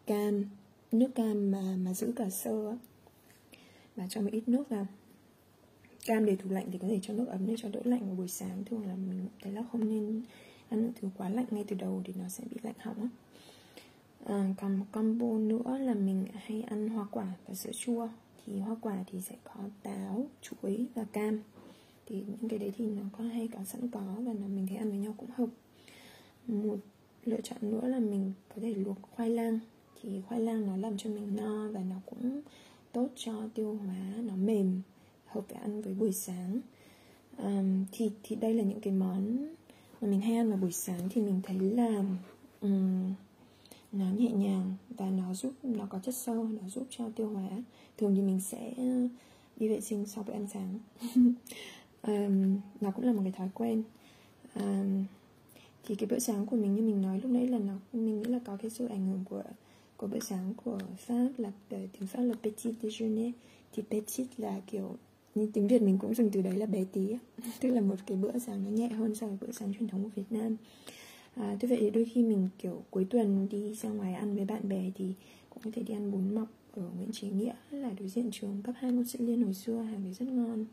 cam 0.06 0.44
nước 0.92 1.14
cam 1.14 1.50
mà 1.50 1.76
mà 1.76 1.94
giữ 1.94 2.12
cả 2.16 2.30
sơ 2.30 2.70
á. 2.70 2.76
Và 3.96 4.06
cho 4.08 4.20
một 4.20 4.30
ít 4.32 4.48
nước 4.48 4.68
vào 4.68 4.86
cam 6.04 6.26
để 6.26 6.36
tủ 6.36 6.50
lạnh 6.50 6.68
thì 6.72 6.78
có 6.78 6.88
thể 6.88 6.98
cho 7.02 7.14
nước 7.14 7.28
ấm 7.28 7.46
để 7.46 7.54
cho 7.58 7.68
đỡ 7.68 7.80
lạnh 7.84 8.06
vào 8.06 8.14
buổi 8.14 8.28
sáng. 8.28 8.64
Thường 8.64 8.86
là 8.86 8.94
mình 8.94 9.26
thấy 9.42 9.52
là 9.52 9.62
không 9.72 9.88
nên 9.88 10.22
ăn 10.68 10.82
những 10.82 10.92
thứ 11.00 11.08
quá 11.16 11.28
lạnh 11.28 11.46
ngay 11.50 11.64
từ 11.68 11.76
đầu 11.76 12.02
thì 12.04 12.12
nó 12.18 12.28
sẽ 12.28 12.44
bị 12.50 12.56
lạnh 12.62 12.74
họng 12.78 13.00
á. 13.00 13.08
À, 14.24 14.54
còn 14.60 14.76
một 14.76 14.84
combo 14.92 15.26
nữa 15.26 15.78
là 15.78 15.94
mình 15.94 16.24
hay 16.32 16.62
ăn 16.62 16.88
hoa 16.88 17.06
quả 17.10 17.32
và 17.48 17.54
sữa 17.54 17.70
chua. 17.74 18.08
Thì 18.46 18.58
hoa 18.60 18.76
quả 18.80 19.04
thì 19.06 19.20
sẽ 19.20 19.36
có 19.44 19.60
táo 19.82 20.26
chuối 20.42 20.86
và 20.94 21.04
cam. 21.04 21.40
Thì 22.06 22.24
những 22.26 22.48
cái 22.48 22.58
đấy 22.58 22.72
thì 22.76 22.86
nó 22.86 23.02
có 23.18 23.24
hay 23.24 23.48
có 23.48 23.64
sẵn 23.64 23.88
có 23.88 24.00
và 24.00 24.32
là 24.32 24.46
mình 24.46 24.66
thấy 24.66 24.76
ăn 24.76 24.88
với 24.88 24.98
nhau 24.98 25.14
cũng 25.16 25.30
hợp. 25.34 25.48
Một 26.46 26.78
lựa 27.24 27.40
chọn 27.40 27.58
nữa 27.60 27.88
là 27.88 27.98
mình 27.98 28.32
có 28.48 28.62
thể 28.62 28.74
luộc 28.74 28.98
khoai 29.02 29.30
lang. 29.30 29.58
Thì 30.02 30.20
khoai 30.20 30.40
lang 30.40 30.66
nó 30.66 30.76
làm 30.76 30.96
cho 30.98 31.10
mình 31.10 31.36
no 31.36 31.68
và 31.68 31.80
nó 31.90 31.96
cũng 32.06 32.40
tốt 32.92 33.08
cho 33.16 33.48
tiêu 33.54 33.78
hóa 33.84 34.14
nó 34.22 34.36
mềm 34.36 34.80
hợp 35.34 35.44
với 35.48 35.58
ăn 35.58 35.82
với 35.82 35.94
buổi 35.94 36.12
sáng. 36.12 36.60
Um, 37.38 37.84
thì 37.92 38.10
thì 38.22 38.36
đây 38.36 38.54
là 38.54 38.62
những 38.62 38.80
cái 38.80 38.92
món 38.92 39.36
mà 40.00 40.08
mình 40.08 40.20
hay 40.20 40.36
ăn 40.36 40.48
vào 40.48 40.58
buổi 40.58 40.72
sáng 40.72 41.08
thì 41.08 41.20
mình 41.20 41.40
thấy 41.42 41.60
là 41.60 42.04
um, 42.60 43.14
nó 43.92 44.04
nhẹ 44.18 44.30
nhàng 44.30 44.74
và 44.90 45.10
nó 45.10 45.34
giúp 45.34 45.52
nó 45.62 45.86
có 45.86 45.98
chất 45.98 46.14
sâu 46.14 46.44
nó 46.44 46.68
giúp 46.68 46.86
cho 46.90 47.04
tiêu 47.16 47.28
hóa. 47.28 47.48
Thường 47.98 48.14
thì 48.14 48.22
mình 48.22 48.40
sẽ 48.40 48.74
đi 49.56 49.68
vệ 49.68 49.80
sinh 49.80 50.06
sau 50.06 50.24
bữa 50.24 50.32
ăn 50.32 50.46
sáng. 50.52 50.78
Um, 52.06 52.60
nó 52.80 52.90
cũng 52.90 53.04
là 53.04 53.12
một 53.12 53.20
cái 53.24 53.32
thói 53.32 53.48
quen. 53.54 53.82
Um, 54.54 55.04
thì 55.84 55.94
cái 55.94 56.08
bữa 56.10 56.18
sáng 56.18 56.46
của 56.46 56.56
mình 56.56 56.74
như 56.74 56.82
mình 56.82 57.02
nói 57.02 57.20
lúc 57.20 57.30
nãy 57.30 57.48
là 57.48 57.58
nó 57.58 57.72
mình 57.92 58.22
nghĩ 58.22 58.24
là 58.24 58.38
có 58.44 58.56
cái 58.56 58.70
sự 58.70 58.86
ảnh 58.86 59.06
hưởng 59.06 59.24
của 59.30 59.42
của 59.96 60.06
bữa 60.06 60.20
sáng 60.20 60.54
của 60.64 60.78
pháp 60.98 61.28
là 61.38 61.52
ờ, 61.70 61.78
tiếng 61.92 62.06
pháp 62.06 62.22
là 62.22 62.34
petit 62.42 62.74
déjeuner. 62.82 63.30
Thì 63.72 63.82
petit 63.90 64.26
là 64.36 64.60
kiểu 64.66 64.96
như 65.34 65.48
tiếng 65.52 65.68
việt 65.68 65.82
mình 65.82 65.98
cũng 65.98 66.14
dùng 66.14 66.30
từ 66.30 66.42
đấy 66.42 66.56
là 66.56 66.66
bé 66.66 66.84
tí 66.92 67.16
tức 67.60 67.70
là 67.70 67.80
một 67.80 67.96
cái 68.06 68.16
bữa 68.16 68.38
sáng 68.38 68.64
nó 68.64 68.70
nhẹ 68.70 68.88
hơn 68.88 69.14
so 69.14 69.26
với 69.26 69.36
bữa 69.40 69.52
sáng 69.52 69.74
truyền 69.74 69.88
thống 69.88 70.04
của 70.04 70.10
việt 70.14 70.30
nam. 70.30 70.56
À, 71.34 71.56
thế 71.60 71.68
vậy 71.68 71.78
thì 71.80 71.90
đôi 71.90 72.04
khi 72.04 72.22
mình 72.22 72.48
kiểu 72.58 72.82
cuối 72.90 73.06
tuần 73.10 73.48
đi 73.50 73.74
ra 73.74 73.88
ngoài 73.88 74.14
ăn 74.14 74.36
với 74.36 74.44
bạn 74.44 74.68
bè 74.68 74.90
thì 74.94 75.14
cũng 75.50 75.62
có 75.62 75.70
thể 75.74 75.82
đi 75.82 75.94
ăn 75.94 76.10
bún 76.10 76.34
mọc 76.34 76.48
ở 76.72 76.82
Nguyễn 76.96 77.12
Chí 77.12 77.28
Nghĩa 77.28 77.54
là 77.70 77.90
đối 77.98 78.08
diện 78.08 78.30
trường 78.32 78.62
cấp 78.64 78.74
2 78.78 78.92
môn 78.92 79.04
Sĩ 79.04 79.18
Liên 79.18 79.42
hồi 79.42 79.54
xưa 79.54 79.80
hàng 79.80 80.04
đấy 80.04 80.12
rất 80.12 80.28
ngon. 80.28 80.66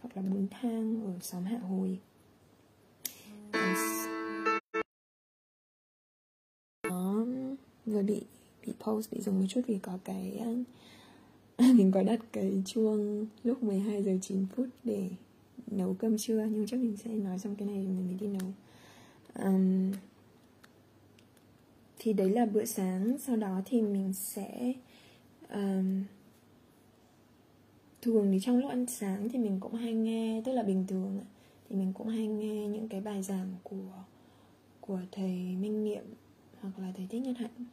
Hoặc 0.00 0.16
là 0.16 0.22
bún 0.22 0.46
thang 0.50 1.04
ở 1.04 1.12
xóm 1.20 1.44
Hạ 1.44 1.58
Hồi. 1.58 1.98
Nó 6.88 7.26
vừa 7.86 8.02
bị 8.02 8.22
bị 8.66 8.72
post 8.80 9.12
bị 9.12 9.20
dừng 9.20 9.40
một 9.40 9.46
chút 9.48 9.60
vì 9.66 9.78
có 9.78 9.98
cái 10.04 10.40
mình 11.74 11.92
có 11.92 12.02
đặt 12.02 12.20
cái 12.32 12.62
chuông 12.66 13.26
lúc 13.44 13.62
12 13.62 14.02
giờ 14.02 14.12
9 14.22 14.46
phút 14.56 14.66
để 14.84 15.10
nấu 15.66 15.94
cơm 15.94 16.18
trưa 16.18 16.46
nhưng 16.50 16.66
chắc 16.66 16.80
mình 16.80 16.96
sẽ 16.96 17.10
nói 17.10 17.38
xong 17.38 17.56
cái 17.56 17.68
này 17.68 17.76
mình 17.76 18.06
mới 18.06 18.14
đi 18.14 18.26
nấu. 18.26 18.52
Um, 19.44 19.92
thì 21.98 22.12
đấy 22.12 22.30
là 22.30 22.46
bữa 22.46 22.64
sáng. 22.64 23.18
Sau 23.18 23.36
đó 23.36 23.60
thì 23.64 23.82
mình 23.82 24.12
sẽ 24.12 24.72
um, 25.52 26.02
thường 28.02 28.32
thì 28.32 28.38
trong 28.42 28.58
lúc 28.58 28.70
ăn 28.70 28.86
sáng 28.86 29.28
thì 29.28 29.38
mình 29.38 29.60
cũng 29.60 29.74
hay 29.74 29.92
nghe 29.92 30.42
tức 30.44 30.52
là 30.52 30.62
bình 30.62 30.84
thường 30.88 31.20
thì 31.68 31.76
mình 31.76 31.92
cũng 31.92 32.08
hay 32.08 32.26
nghe 32.26 32.68
những 32.68 32.88
cái 32.88 33.00
bài 33.00 33.22
giảng 33.22 33.54
của 33.62 34.04
của 34.80 35.00
thầy 35.12 35.56
Minh 35.60 35.84
Niệm 35.84 36.04
hoặc 36.60 36.78
là 36.78 36.92
thầy 36.96 37.06
Thích 37.10 37.22
Nhất 37.22 37.36
Hạnh 37.38 37.64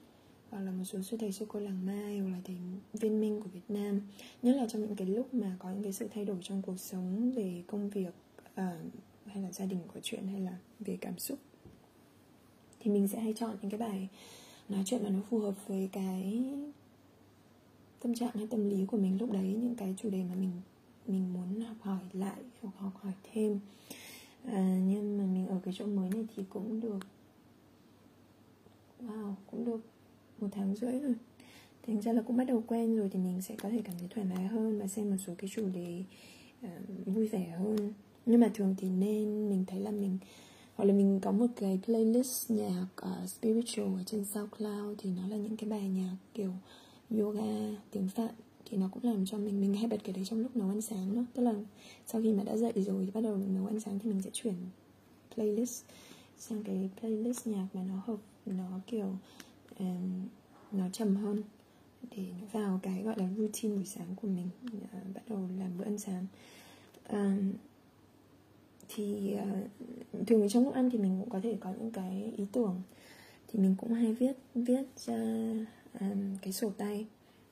hoặc 0.52 0.60
là 0.60 0.72
một 0.72 0.84
số 0.84 1.02
sư 1.02 1.18
thầy 1.18 1.32
sư 1.32 1.46
cô 1.50 1.60
làng 1.60 1.86
Mai 1.86 2.20
hoặc 2.20 2.30
là 2.30 2.42
thầy 2.44 2.56
viên 2.94 3.22
minh 3.22 3.42
của 3.42 3.50
Việt 3.50 3.70
Nam. 3.70 4.02
Nhất 4.42 4.56
là 4.56 4.68
trong 4.68 4.82
những 4.82 4.96
cái 4.96 5.08
lúc 5.08 5.34
mà 5.34 5.56
có 5.60 5.70
những 5.70 5.84
cái 5.84 5.94
sự 5.94 6.08
thay 6.14 6.26
đổi 6.26 6.38
trong 6.42 6.62
cuộc 6.62 6.80
sống 6.80 7.32
về 7.32 7.64
công 7.68 7.90
việc 7.90 8.14
uh, 8.44 8.94
hay 9.26 9.44
là 9.44 9.52
gia 9.52 9.66
đình 9.66 9.80
có 9.94 10.00
chuyện 10.04 10.28
hay 10.28 10.40
là 10.40 10.58
về 10.80 10.98
cảm 11.02 11.20
xúc 11.20 11.40
thì 12.80 12.92
mình 12.92 13.08
sẽ 13.08 13.20
hay 13.20 13.34
chọn 13.34 13.56
những 13.62 13.72
cái 13.72 13.80
bài 13.80 14.08
nói 14.70 14.84
chuyện 14.86 15.04
mà 15.04 15.10
nó 15.10 15.20
phù 15.30 15.40
hợp 15.40 15.68
với 15.68 15.90
cái 15.92 16.44
tâm 18.00 18.16
trạng 18.16 18.32
hay 18.34 18.48
tâm 18.48 18.70
lý 18.70 18.86
của 18.86 18.98
mình 18.98 19.18
lúc 19.20 19.32
đấy 19.32 19.58
những 19.62 19.76
cái 19.76 19.96
chủ 19.98 20.10
đề 20.10 20.24
mà 20.24 20.36
mình 20.36 20.52
mình 21.08 21.34
muốn 21.34 21.62
học 21.62 21.78
hỏi 21.82 22.00
lại 22.14 22.42
hoặc 22.62 22.74
học 22.78 22.94
hỏi 23.02 23.14
thêm. 23.34 23.60
À, 24.46 24.80
nhưng 24.88 25.18
mà 25.18 25.26
mình 25.26 25.48
ở 25.48 25.60
cái 25.64 25.74
chỗ 25.78 25.86
mới 25.86 26.10
này 26.10 26.26
thì 26.36 26.44
cũng 26.50 26.80
được. 26.80 27.00
Wow 29.02 29.34
cũng 29.52 29.66
được 29.66 29.82
một 30.42 30.48
tháng 30.52 30.76
rưỡi 30.76 31.00
rồi. 31.00 31.16
Thành 31.88 32.02
ra 32.02 32.14
là 32.14 32.22
cũng 32.22 32.38
bắt 32.38 32.44
đầu 32.44 32.64
quen 32.68 32.98
rồi 32.98 33.10
thì 33.12 33.20
mình 33.20 33.42
sẽ 33.42 33.56
có 33.56 33.70
thể 33.70 33.82
cảm 33.84 33.96
thấy 34.00 34.08
thoải 34.10 34.28
mái 34.36 34.48
hơn 34.48 34.80
và 34.80 34.88
xem 34.88 35.10
một 35.10 35.18
số 35.28 35.34
cái 35.38 35.50
chủ 35.54 35.70
đề 35.70 36.04
uh, 36.66 37.06
vui 37.06 37.28
vẻ 37.28 37.48
hơn. 37.60 37.94
Nhưng 38.26 38.40
mà 38.40 38.52
thường 38.54 38.76
thì 38.78 38.90
nên 38.90 39.50
mình 39.50 39.66
thấy 39.68 39.80
là 39.80 39.92
mình 39.92 40.18
hoặc 40.76 40.86
là 40.86 40.94
mình 40.94 41.20
có 41.20 41.32
một 41.32 41.48
cái 41.56 41.80
playlist 41.86 42.52
nhạc 42.52 42.86
uh, 43.06 43.30
spiritual 43.30 43.96
ở 43.96 44.04
trên 44.06 44.26
SoundCloud 44.26 44.98
thì 44.98 45.10
nó 45.10 45.28
là 45.28 45.36
những 45.36 45.58
cái 45.58 45.70
bài 45.70 45.90
nhạc 45.90 46.16
kiểu 46.34 46.52
yoga 47.10 47.78
tiếng 47.92 48.10
Phạn 48.10 48.34
thì 48.66 48.78
nó 48.78 48.90
cũng 48.94 49.04
làm 49.04 49.26
cho 49.26 49.38
mình 49.38 49.62
mình 49.62 49.74
hay 49.74 49.88
bật 49.88 49.98
cái 50.04 50.14
đấy 50.14 50.26
trong 50.26 50.40
lúc 50.40 50.56
nấu 50.56 50.70
ăn 50.70 50.82
sáng 50.82 51.16
đó 51.16 51.22
tức 51.34 51.44
là 51.44 51.54
sau 52.08 52.22
khi 52.22 52.34
mà 52.34 52.44
đã 52.44 52.58
dậy 52.58 52.74
rồi 52.76 53.06
thì 53.06 53.12
bắt 53.12 53.22
đầu 53.22 53.38
nấu 53.38 53.66
ăn 53.66 53.80
sáng 53.80 54.00
thì 54.00 54.10
mình 54.10 54.22
sẽ 54.22 54.30
chuyển 54.34 54.54
playlist 55.36 55.84
sang 56.38 56.64
cái 56.64 56.90
playlist 57.00 57.48
nhạc 57.48 57.68
mà 57.74 57.82
nó 57.84 58.02
hợp 58.06 58.20
nó 58.46 58.80
kiểu 58.88 59.16
um, 59.80 60.28
nó 60.72 60.90
trầm 60.90 61.16
hơn. 61.16 61.44
Để 62.18 62.26
nó 62.42 62.48
vào 62.52 62.80
cái 62.84 63.04
gọi 63.04 63.16
là 63.18 63.30
routine 63.38 63.76
buổi 63.76 63.86
sáng 63.86 64.16
của 64.22 64.28
mình 64.28 64.50
uh, 64.78 65.16
bắt 65.16 65.22
đầu 65.30 65.50
làm 65.60 65.78
bữa 65.78 65.86
ăn 65.86 65.98
sáng. 65.98 66.26
Um, 67.10 67.54
thì 68.90 69.36
uh, 69.36 70.28
thường 70.28 70.50
trong 70.50 70.64
lúc 70.64 70.74
ăn 70.74 70.90
thì 70.90 70.98
mình 70.98 71.18
cũng 71.20 71.30
có 71.30 71.40
thể 71.40 71.58
có 71.60 71.74
những 71.80 71.92
cái 71.92 72.34
ý 72.38 72.46
tưởng. 72.52 72.82
Thì 73.48 73.60
mình 73.60 73.76
cũng 73.78 73.94
hay 73.94 74.14
viết 74.14 74.34
viết 74.56 74.84
ra 74.98 75.54
um, 76.00 76.38
cái 76.42 76.54
sổ 76.54 76.70
tay. 76.78 77.06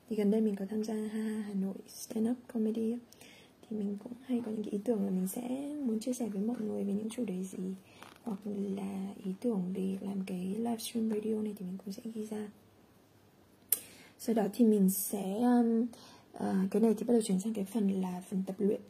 Thì 0.10 0.16
gần 0.16 0.32
đây 0.32 0.42
mình 0.42 0.56
có 0.56 0.66
tham 0.70 0.84
gia 0.84 0.94
ha 0.94 1.44
Hà 1.48 1.54
Nội 1.54 1.76
stand 1.88 2.30
up 2.30 2.38
comedy 2.54 2.98
thì 3.62 3.78
mình 3.78 3.98
cũng 4.04 4.14
hay 4.26 4.42
có 4.46 4.52
những 4.52 4.64
cái 4.64 4.72
ý 4.72 4.80
tưởng 4.84 5.06
là 5.06 5.10
mình 5.10 5.28
sẽ 5.28 5.76
muốn 5.86 6.00
chia 6.00 6.14
sẻ 6.14 6.30
với 6.30 6.42
mọi 6.42 6.58
người 6.60 6.84
về 6.84 6.94
những 6.94 7.10
chủ 7.10 7.26
đề 7.26 7.44
gì 7.44 7.58
hoặc 8.24 8.40
là 8.46 9.14
ý 9.24 9.32
tưởng 9.42 9.74
để 9.74 9.98
làm 10.02 10.26
cái 10.26 10.56
livestream 10.56 11.10
radio 11.10 11.42
này 11.42 11.54
thì 11.60 11.66
mình 11.66 11.78
cũng 11.86 11.94
sẽ 11.94 12.02
ghi 12.14 12.26
ra. 12.26 12.48
Sau 14.20 14.36
đó 14.36 14.44
thì 14.54 14.66
mình 14.66 14.90
sẽ 14.90 15.40
um, 15.42 15.82
uh, 16.34 16.72
cái 16.72 16.82
này 16.82 16.94
thì 16.98 17.04
bắt 17.06 17.12
đầu 17.14 17.22
chuyển 17.22 17.40
sang 17.40 17.54
cái 17.54 17.66
phần 17.66 18.02
là 18.02 18.24
phần 18.30 18.44
tập 18.48 18.56
luyện. 18.58 18.82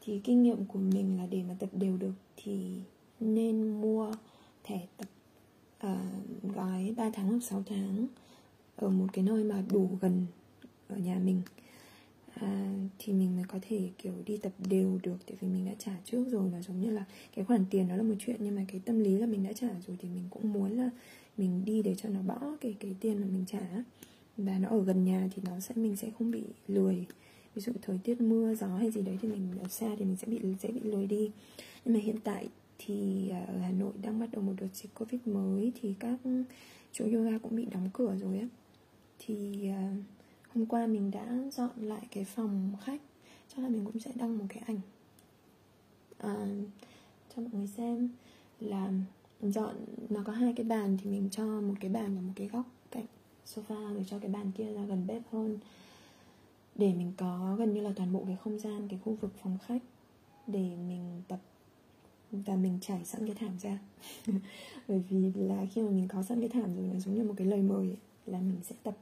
Thì 0.00 0.20
kinh 0.24 0.42
nghiệm 0.42 0.64
của 0.64 0.78
mình 0.78 1.18
là 1.18 1.26
để 1.30 1.42
mà 1.48 1.54
tập 1.58 1.68
đều 1.72 1.96
được 1.96 2.14
thì 2.36 2.74
nên 3.20 3.80
mua 3.80 4.12
thẻ 4.64 4.86
tập 4.96 5.08
uh, 5.86 6.54
gói 6.54 6.94
3 6.96 7.10
tháng 7.10 7.30
hoặc 7.30 7.40
6 7.42 7.62
tháng 7.66 8.06
ở 8.76 8.88
một 8.88 9.06
cái 9.12 9.24
nơi 9.24 9.44
mà 9.44 9.62
đủ 9.70 9.90
gần 10.00 10.26
ở 10.88 10.96
nhà 10.96 11.18
mình 11.24 11.42
à, 12.42 12.74
thì 12.98 13.12
mình 13.12 13.36
mới 13.36 13.44
có 13.48 13.58
thể 13.62 13.90
kiểu 13.98 14.12
đi 14.26 14.36
tập 14.36 14.52
đều 14.68 14.98
được 15.02 15.16
tại 15.26 15.36
vì 15.40 15.48
mình 15.48 15.66
đã 15.66 15.72
trả 15.78 15.92
trước 16.04 16.24
rồi 16.30 16.50
nó 16.52 16.60
giống 16.60 16.80
như 16.80 16.90
là 16.90 17.04
cái 17.34 17.44
khoản 17.44 17.64
tiền 17.70 17.88
đó 17.88 17.96
là 17.96 18.02
một 18.02 18.14
chuyện 18.18 18.36
nhưng 18.40 18.54
mà 18.54 18.64
cái 18.68 18.80
tâm 18.84 19.00
lý 19.00 19.18
là 19.18 19.26
mình 19.26 19.42
đã 19.42 19.52
trả 19.52 19.68
rồi 19.86 19.96
thì 20.00 20.08
mình 20.08 20.24
cũng 20.30 20.52
muốn 20.52 20.70
là 20.70 20.90
mình 21.36 21.64
đi 21.64 21.82
để 21.82 21.94
cho 21.94 22.08
nó 22.08 22.22
bỏ 22.22 22.56
cái 22.60 22.74
cái 22.80 22.94
tiền 23.00 23.20
mà 23.20 23.26
mình 23.26 23.44
trả. 23.46 23.84
Và 24.36 24.58
nó 24.58 24.68
ở 24.68 24.84
gần 24.84 25.04
nhà 25.04 25.28
thì 25.34 25.42
nó 25.46 25.60
sẽ 25.60 25.74
mình 25.74 25.96
sẽ 25.96 26.10
không 26.18 26.30
bị 26.30 26.42
lười. 26.68 27.06
Ví 27.54 27.62
dụ 27.62 27.72
thời 27.82 27.98
tiết 28.04 28.20
mưa 28.20 28.54
gió 28.54 28.66
hay 28.66 28.90
gì 28.90 29.02
đấy 29.02 29.18
thì 29.22 29.28
mình 29.28 29.48
ở 29.62 29.68
xa 29.68 29.96
thì 29.98 30.04
mình 30.04 30.16
sẽ 30.16 30.26
bị 30.26 30.40
dễ 30.62 30.70
bị 30.70 30.80
lười 30.80 31.06
đi. 31.06 31.30
Nhưng 31.84 31.94
mà 31.94 32.00
hiện 32.00 32.16
tại 32.24 32.48
thì 32.78 33.28
à, 33.28 33.44
ở 33.48 33.58
Hà 33.58 33.70
Nội 33.70 33.92
đang 34.02 34.20
bắt 34.20 34.28
đầu 34.32 34.42
một 34.42 34.52
đợt 34.60 34.68
dịch 34.74 34.94
Covid 34.94 35.20
mới 35.24 35.72
thì 35.80 35.94
các 35.98 36.18
chỗ 36.92 37.04
yoga 37.04 37.38
cũng 37.38 37.56
bị 37.56 37.64
đóng 37.64 37.90
cửa 37.92 38.16
rồi 38.20 38.38
á. 38.38 38.48
Thì 39.18 39.68
uh, 39.70 40.04
hôm 40.54 40.66
qua 40.66 40.86
mình 40.86 41.10
đã 41.10 41.38
dọn 41.52 41.70
lại 41.76 42.06
cái 42.10 42.24
phòng 42.24 42.72
khách 42.84 43.00
chắc 43.48 43.62
là 43.62 43.68
mình 43.68 43.84
cũng 43.84 43.98
sẽ 43.98 44.10
đăng 44.14 44.38
một 44.38 44.44
cái 44.48 44.62
ảnh. 44.66 44.80
À, 46.18 46.46
cho 47.36 47.42
mọi 47.42 47.50
người 47.52 47.66
xem 47.66 48.08
là 48.60 48.92
dọn 49.42 49.74
nó 50.08 50.22
có 50.26 50.32
hai 50.32 50.52
cái 50.56 50.64
bàn 50.64 50.98
thì 51.02 51.10
mình 51.10 51.28
cho 51.30 51.44
một 51.44 51.74
cái 51.80 51.90
bàn 51.90 52.16
ở 52.16 52.20
một 52.20 52.32
cái 52.36 52.48
góc 52.48 52.66
cạnh 52.90 53.06
sofa 53.46 53.94
rồi 53.94 54.04
cho 54.08 54.18
cái 54.18 54.30
bàn 54.30 54.50
kia 54.56 54.72
ra 54.72 54.84
gần 54.84 55.06
bếp 55.06 55.22
hơn. 55.32 55.58
Để 56.74 56.94
mình 56.94 57.12
có 57.16 57.56
gần 57.58 57.74
như 57.74 57.80
là 57.80 57.92
toàn 57.96 58.12
bộ 58.12 58.22
cái 58.26 58.36
không 58.44 58.58
gian 58.58 58.88
cái 58.88 58.98
khu 59.04 59.16
vực 59.20 59.32
phòng 59.42 59.58
khách 59.66 59.82
để 60.46 60.76
mình 60.88 61.22
tập 61.28 61.40
và 62.32 62.56
mình 62.56 62.78
trải 62.80 63.04
sẵn 63.04 63.26
cái 63.26 63.34
thảm 63.34 63.58
ra. 63.62 63.78
Bởi 64.88 65.02
vì 65.08 65.32
là 65.34 65.66
khi 65.72 65.82
mà 65.82 65.90
mình 65.90 66.08
có 66.08 66.22
sẵn 66.22 66.40
cái 66.40 66.48
thảm 66.48 66.76
rồi 66.76 66.86
nó 66.92 67.00
giống 67.00 67.14
như 67.14 67.24
một 67.24 67.34
cái 67.36 67.46
lời 67.46 67.62
mời 67.62 67.86
ấy, 67.86 67.96
là 68.26 68.38
mình 68.40 68.60
sẽ 68.62 68.74
tập 68.82 68.96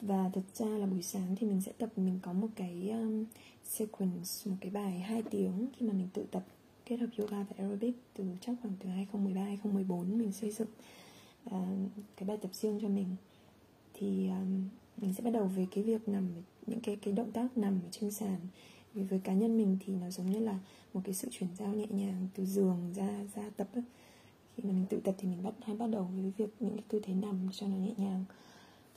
và 0.00 0.30
thật 0.34 0.42
ra 0.54 0.66
là 0.66 0.86
buổi 0.86 1.02
sáng 1.02 1.36
thì 1.36 1.46
mình 1.46 1.60
sẽ 1.60 1.72
tập 1.78 1.90
mình 1.96 2.18
có 2.22 2.32
một 2.32 2.48
cái 2.54 2.90
um, 2.90 3.24
sequence 3.64 4.30
một 4.44 4.56
cái 4.60 4.70
bài 4.70 5.00
2 5.00 5.22
tiếng 5.30 5.66
khi 5.76 5.86
mà 5.86 5.92
mình 5.92 6.08
tự 6.14 6.24
tập 6.30 6.44
kết 6.86 6.96
hợp 6.96 7.06
yoga 7.18 7.42
và 7.42 7.54
aerobic 7.58 7.94
từ 8.16 8.24
chắc 8.40 8.54
khoảng 8.62 8.74
từ 8.80 8.88
2013 8.88 9.42
2014 9.42 10.18
mình 10.18 10.32
xây 10.32 10.50
dựng 10.50 10.68
uh, 11.46 11.54
cái 12.16 12.28
bài 12.28 12.36
tập 12.36 12.50
riêng 12.54 12.78
cho 12.82 12.88
mình. 12.88 13.16
Thì 13.94 14.28
um, 14.28 14.68
mình 14.96 15.14
sẽ 15.14 15.22
bắt 15.22 15.30
đầu 15.30 15.50
với 15.56 15.66
cái 15.70 15.84
việc 15.84 16.08
nằm 16.08 16.28
những 16.66 16.80
cái 16.80 16.96
cái 16.96 17.14
động 17.14 17.32
tác 17.32 17.58
nằm 17.58 17.80
ở 17.84 17.88
trên 17.90 18.10
sàn. 18.10 18.36
Vì 18.94 19.02
với 19.02 19.20
cá 19.24 19.32
nhân 19.32 19.58
mình 19.58 19.78
thì 19.86 19.92
nó 19.92 20.10
giống 20.10 20.30
như 20.30 20.38
là 20.38 20.58
một 20.94 21.00
cái 21.04 21.14
sự 21.14 21.28
chuyển 21.30 21.50
giao 21.58 21.74
nhẹ 21.74 21.86
nhàng 21.90 22.28
từ 22.34 22.44
giường 22.44 22.92
ra 22.96 23.24
ra 23.34 23.50
tập 23.56 23.68
ấy. 23.74 23.82
khi 24.56 24.62
mà 24.62 24.72
mình 24.72 24.86
tự 24.90 25.00
tập 25.04 25.14
thì 25.18 25.28
mình 25.28 25.42
bắt 25.42 25.54
hay 25.62 25.76
bắt 25.76 25.86
đầu 25.86 26.08
với 26.14 26.32
việc 26.36 26.54
những 26.60 26.76
cái 26.76 26.84
tư 26.88 27.00
thế 27.02 27.14
nằm 27.14 27.48
cho 27.52 27.66
nó 27.66 27.76
nhẹ 27.76 27.92
nhàng 27.96 28.24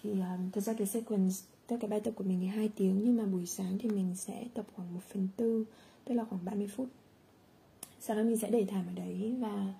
thì 0.03 0.19
à, 0.21 0.37
um, 0.39 0.51
thực 0.51 0.61
ra 0.61 0.73
cái 0.73 0.87
sequence 0.87 1.35
tất 1.67 1.77
cái 1.81 1.89
bài 1.89 1.99
tập 1.99 2.11
của 2.15 2.23
mình 2.23 2.39
thì 2.41 2.47
hai 2.47 2.69
tiếng 2.75 3.01
nhưng 3.03 3.17
mà 3.17 3.25
buổi 3.25 3.45
sáng 3.45 3.77
thì 3.77 3.89
mình 3.89 4.15
sẽ 4.15 4.45
tập 4.53 4.65
khoảng 4.75 4.93
1 4.93 4.99
phần 5.13 5.27
tư 5.37 5.65
tức 6.05 6.15
là 6.15 6.25
khoảng 6.29 6.45
30 6.45 6.67
phút. 6.75 6.87
Sau 7.99 8.17
đó 8.17 8.23
mình 8.23 8.37
sẽ 8.37 8.49
để 8.49 8.65
thảm 8.65 8.85
ở 8.87 8.93
đấy 8.95 9.35
và 9.39 9.73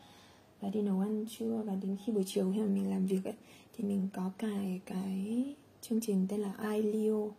và 0.62 0.69
đi 0.69 0.81
nấu 0.81 0.99
ăn 0.99 1.25
trưa. 1.29 1.62
Và 1.65 1.75
đến 1.75 1.97
khi 2.05 2.13
buổi 2.13 2.23
chiều 2.27 2.51
khi 2.53 2.59
mà 2.59 2.67
mình 2.67 2.89
làm 2.89 3.05
việc 3.05 3.23
ấy 3.23 3.33
thì 3.77 3.83
mình 3.83 4.07
có 4.13 4.31
cài 4.38 4.81
cái 4.86 5.55
chương 5.81 6.01
trình 6.01 6.25
tên 6.29 6.39
là 6.39 6.53
I 6.71 6.81
Leo 6.81 7.31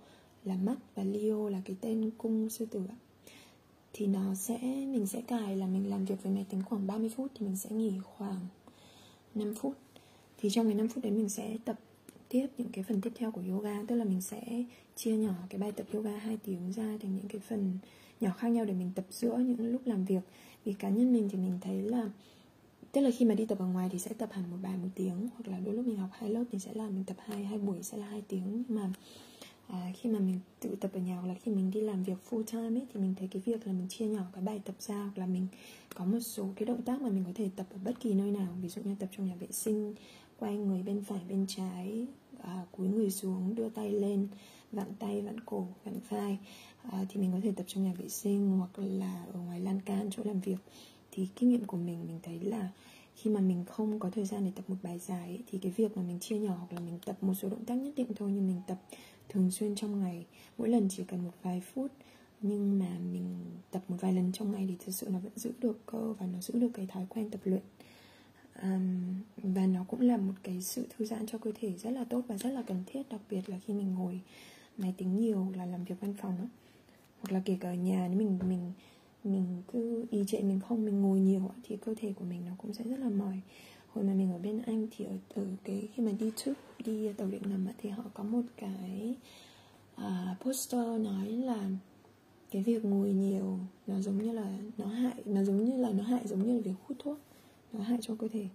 là 0.44 0.56
mắt 0.56 0.76
và 0.94 1.04
Leo 1.04 1.48
là 1.48 1.60
cái 1.64 1.76
tên 1.80 2.10
cung 2.18 2.50
sư 2.50 2.66
tử 2.66 2.82
ạ. 2.88 2.96
Thì 3.92 4.06
nó 4.06 4.34
sẽ 4.34 4.58
mình 4.62 5.06
sẽ 5.06 5.20
cài 5.20 5.56
là 5.56 5.66
mình 5.66 5.90
làm 5.90 6.04
việc 6.04 6.22
với 6.22 6.32
máy 6.32 6.46
tính 6.48 6.62
khoảng 6.62 6.86
30 6.86 7.10
phút 7.16 7.30
thì 7.34 7.46
mình 7.46 7.56
sẽ 7.56 7.70
nghỉ 7.70 7.92
khoảng 8.04 8.40
5 9.34 9.54
phút. 9.54 9.76
Thì 10.38 10.50
trong 10.50 10.66
cái 10.66 10.74
5 10.74 10.88
phút 10.88 11.04
đấy 11.04 11.12
mình 11.12 11.28
sẽ 11.28 11.56
tập 11.64 11.76
tiếp 12.28 12.46
những 12.58 12.68
cái 12.72 12.84
phần 12.84 13.00
tiếp 13.00 13.12
theo 13.14 13.30
của 13.30 13.42
yoga 13.50 13.82
tức 13.88 13.96
là 13.96 14.04
mình 14.04 14.20
sẽ 14.20 14.64
chia 14.96 15.16
nhỏ 15.16 15.34
cái 15.48 15.58
bài 15.58 15.72
tập 15.72 15.86
yoga 15.92 16.16
2 16.16 16.36
tiếng 16.36 16.72
ra 16.72 16.98
thành 17.02 17.16
những 17.16 17.28
cái 17.28 17.40
phần 17.48 17.78
nhỏ 18.20 18.30
khác 18.38 18.48
nhau 18.48 18.64
để 18.64 18.74
mình 18.74 18.90
tập 18.94 19.04
giữa 19.10 19.36
những 19.36 19.72
lúc 19.72 19.82
làm 19.84 20.04
việc. 20.04 20.22
Vì 20.64 20.72
cá 20.72 20.88
nhân 20.88 21.12
mình 21.12 21.28
thì 21.28 21.38
mình 21.38 21.58
thấy 21.60 21.82
là 21.82 22.10
tức 22.92 23.00
là 23.00 23.10
khi 23.10 23.24
mà 23.24 23.34
đi 23.34 23.46
tập 23.46 23.58
ở 23.58 23.66
ngoài 23.66 23.88
thì 23.92 23.98
sẽ 23.98 24.10
tập 24.18 24.28
hẳn 24.32 24.50
một 24.50 24.56
bài 24.62 24.76
một 24.76 24.88
tiếng 24.94 25.28
hoặc 25.34 25.48
là 25.48 25.58
đôi 25.58 25.74
lúc 25.74 25.86
mình 25.86 25.96
học 25.96 26.10
hai 26.12 26.30
lớp 26.30 26.44
thì 26.52 26.58
sẽ 26.58 26.72
là 26.74 26.88
mình 26.88 27.04
tập 27.04 27.16
hai 27.18 27.44
hai 27.44 27.58
buổi 27.58 27.82
sẽ 27.82 27.98
là 27.98 28.06
hai 28.06 28.22
tiếng. 28.28 28.64
Nhưng 28.68 28.78
mà 28.78 28.92
à, 29.66 29.92
khi 29.96 30.10
mà 30.10 30.18
mình 30.18 30.40
tự 30.60 30.76
tập 30.80 30.90
ở 30.94 31.00
nhà 31.00 31.16
hoặc 31.16 31.28
là 31.28 31.34
khi 31.42 31.52
mình 31.52 31.70
đi 31.70 31.80
làm 31.80 32.04
việc 32.04 32.16
full 32.30 32.42
time 32.42 32.80
ấy 32.80 32.86
thì 32.94 33.00
mình 33.00 33.14
thấy 33.18 33.28
cái 33.28 33.42
việc 33.44 33.66
là 33.66 33.72
mình 33.72 33.88
chia 33.88 34.06
nhỏ 34.06 34.22
cái 34.34 34.42
bài 34.42 34.60
tập 34.64 34.74
ra 34.78 34.94
hoặc 34.94 35.18
là 35.18 35.26
mình 35.26 35.46
có 35.94 36.04
một 36.04 36.20
số 36.20 36.48
cái 36.56 36.66
động 36.66 36.82
tác 36.82 37.02
mà 37.02 37.08
mình 37.08 37.24
có 37.24 37.32
thể 37.34 37.50
tập 37.56 37.66
ở 37.70 37.78
bất 37.84 38.00
kỳ 38.00 38.14
nơi 38.14 38.30
nào. 38.30 38.48
Ví 38.62 38.68
dụ 38.68 38.82
như 38.82 38.94
tập 38.98 39.08
trong 39.16 39.26
nhà 39.26 39.34
vệ 39.40 39.46
sinh 39.50 39.94
quay 40.38 40.56
người 40.56 40.82
bên 40.82 41.04
phải 41.04 41.20
bên 41.28 41.46
trái 41.48 42.06
à, 42.42 42.66
cúi 42.72 42.88
người 42.88 43.10
xuống 43.10 43.54
đưa 43.54 43.68
tay 43.68 43.92
lên 43.92 44.28
vặn 44.72 44.86
tay 44.98 45.22
vặn 45.22 45.40
cổ 45.40 45.66
vặn 45.84 45.94
vai. 46.08 46.38
À, 46.82 47.04
thì 47.08 47.20
mình 47.20 47.32
có 47.32 47.38
thể 47.42 47.52
tập 47.56 47.64
trong 47.66 47.84
nhà 47.84 47.92
vệ 47.98 48.08
sinh 48.08 48.58
hoặc 48.58 48.70
là 48.78 49.24
ở 49.32 49.40
ngoài 49.40 49.60
lan 49.60 49.80
can 49.80 50.10
chỗ 50.10 50.22
làm 50.26 50.40
việc. 50.40 50.58
Thì 51.10 51.28
kinh 51.36 51.48
nghiệm 51.48 51.64
của 51.64 51.76
mình 51.76 52.06
mình 52.06 52.18
thấy 52.22 52.40
là 52.40 52.70
khi 53.16 53.30
mà 53.30 53.40
mình 53.40 53.64
không 53.64 53.98
có 54.00 54.10
thời 54.10 54.24
gian 54.24 54.44
để 54.44 54.50
tập 54.56 54.64
một 54.68 54.76
bài 54.82 54.98
dài 54.98 55.28
ấy, 55.28 55.42
thì 55.46 55.58
cái 55.58 55.72
việc 55.76 55.96
mà 55.96 56.02
mình 56.02 56.18
chia 56.20 56.38
nhỏ 56.38 56.54
hoặc 56.58 56.72
là 56.72 56.80
mình 56.80 56.98
tập 57.06 57.16
một 57.20 57.34
số 57.34 57.48
động 57.48 57.64
tác 57.64 57.74
nhất 57.74 57.92
định 57.96 58.14
thôi 58.16 58.32
nhưng 58.34 58.46
mình 58.46 58.60
tập 58.66 58.78
thường 59.28 59.50
xuyên 59.50 59.74
trong 59.74 60.00
ngày 60.00 60.26
mỗi 60.58 60.68
lần 60.68 60.88
chỉ 60.90 61.04
cần 61.04 61.24
một 61.24 61.32
vài 61.42 61.60
phút 61.60 61.92
nhưng 62.46 62.78
mà 62.78 62.98
mình 63.12 63.24
tập 63.70 63.82
một 63.88 63.96
vài 64.00 64.12
lần 64.12 64.32
trong 64.32 64.52
ngày 64.52 64.66
thì 64.68 64.76
thực 64.84 64.92
sự 64.92 65.08
nó 65.10 65.18
vẫn 65.18 65.32
giữ 65.36 65.52
được 65.60 65.86
cơ 65.86 66.12
và 66.12 66.26
nó 66.26 66.40
giữ 66.40 66.58
được 66.58 66.70
cái 66.74 66.86
thói 66.86 67.06
quen 67.08 67.30
tập 67.30 67.40
luyện 67.44 67.62
um, 68.62 69.14
và 69.36 69.66
nó 69.66 69.84
cũng 69.88 70.00
là 70.00 70.16
một 70.16 70.32
cái 70.42 70.62
sự 70.62 70.86
thư 70.96 71.04
giãn 71.04 71.26
cho 71.26 71.38
cơ 71.38 71.52
thể 71.60 71.72
rất 71.72 71.90
là 71.90 72.04
tốt 72.04 72.22
và 72.28 72.36
rất 72.36 72.50
là 72.50 72.62
cần 72.62 72.82
thiết 72.86 73.02
đặc 73.10 73.20
biệt 73.30 73.48
là 73.48 73.58
khi 73.66 73.74
mình 73.74 73.94
ngồi 73.94 74.20
máy 74.78 74.94
tính 74.96 75.20
nhiều 75.20 75.52
là 75.56 75.66
làm 75.66 75.84
việc 75.84 75.94
văn 76.00 76.14
phòng 76.18 76.36
đó. 76.38 76.44
hoặc 77.20 77.32
là 77.32 77.42
kể 77.44 77.56
cả 77.60 77.68
ở 77.70 77.74
nhà 77.74 78.08
nếu 78.08 78.18
mình 78.18 78.38
mình 78.48 78.72
mình 79.24 79.62
cứ 79.72 80.06
ý 80.10 80.24
trệ 80.26 80.40
mình 80.40 80.60
không 80.68 80.84
mình 80.84 81.02
ngồi 81.02 81.20
nhiều 81.20 81.50
thì 81.62 81.76
cơ 81.76 81.94
thể 82.00 82.12
của 82.12 82.24
mình 82.24 82.42
nó 82.46 82.52
cũng 82.58 82.74
sẽ 82.74 82.84
rất 82.84 82.98
là 82.98 83.08
mỏi 83.08 83.40
hồi 83.92 84.04
mà 84.04 84.14
mình 84.14 84.32
ở 84.32 84.38
bên 84.38 84.62
anh 84.66 84.86
thì 84.96 85.04
ở, 85.04 85.16
ở 85.34 85.46
cái 85.64 85.88
khi 85.94 86.02
mà 86.02 86.12
đi 86.12 86.30
trước 86.36 86.54
đi 86.84 87.12
tàu 87.12 87.28
điện 87.28 87.42
ngầm 87.42 87.66
thì 87.78 87.90
họ 87.90 88.04
có 88.14 88.24
một 88.24 88.42
cái 88.56 89.14
uh, 89.96 90.40
poster 90.40 91.00
nói 91.00 91.28
là 91.28 91.70
cái 92.54 92.62
việc 92.62 92.84
ngồi 92.84 93.12
nhiều 93.12 93.58
nó 93.86 94.00
giống 94.00 94.18
như 94.18 94.32
là 94.32 94.58
nó 94.78 94.86
hại 94.86 95.14
nó 95.24 95.44
giống 95.44 95.64
như 95.64 95.76
là 95.76 95.90
nó 95.90 96.04
hại 96.04 96.26
giống 96.26 96.46
như 96.46 96.54
là 96.54 96.60
việc 96.60 96.74
hút 96.86 96.98
thuốc 97.00 97.18
nó 97.72 97.80
hại 97.80 97.98
cho 98.02 98.14
cơ 98.18 98.28
thể. 98.28 98.46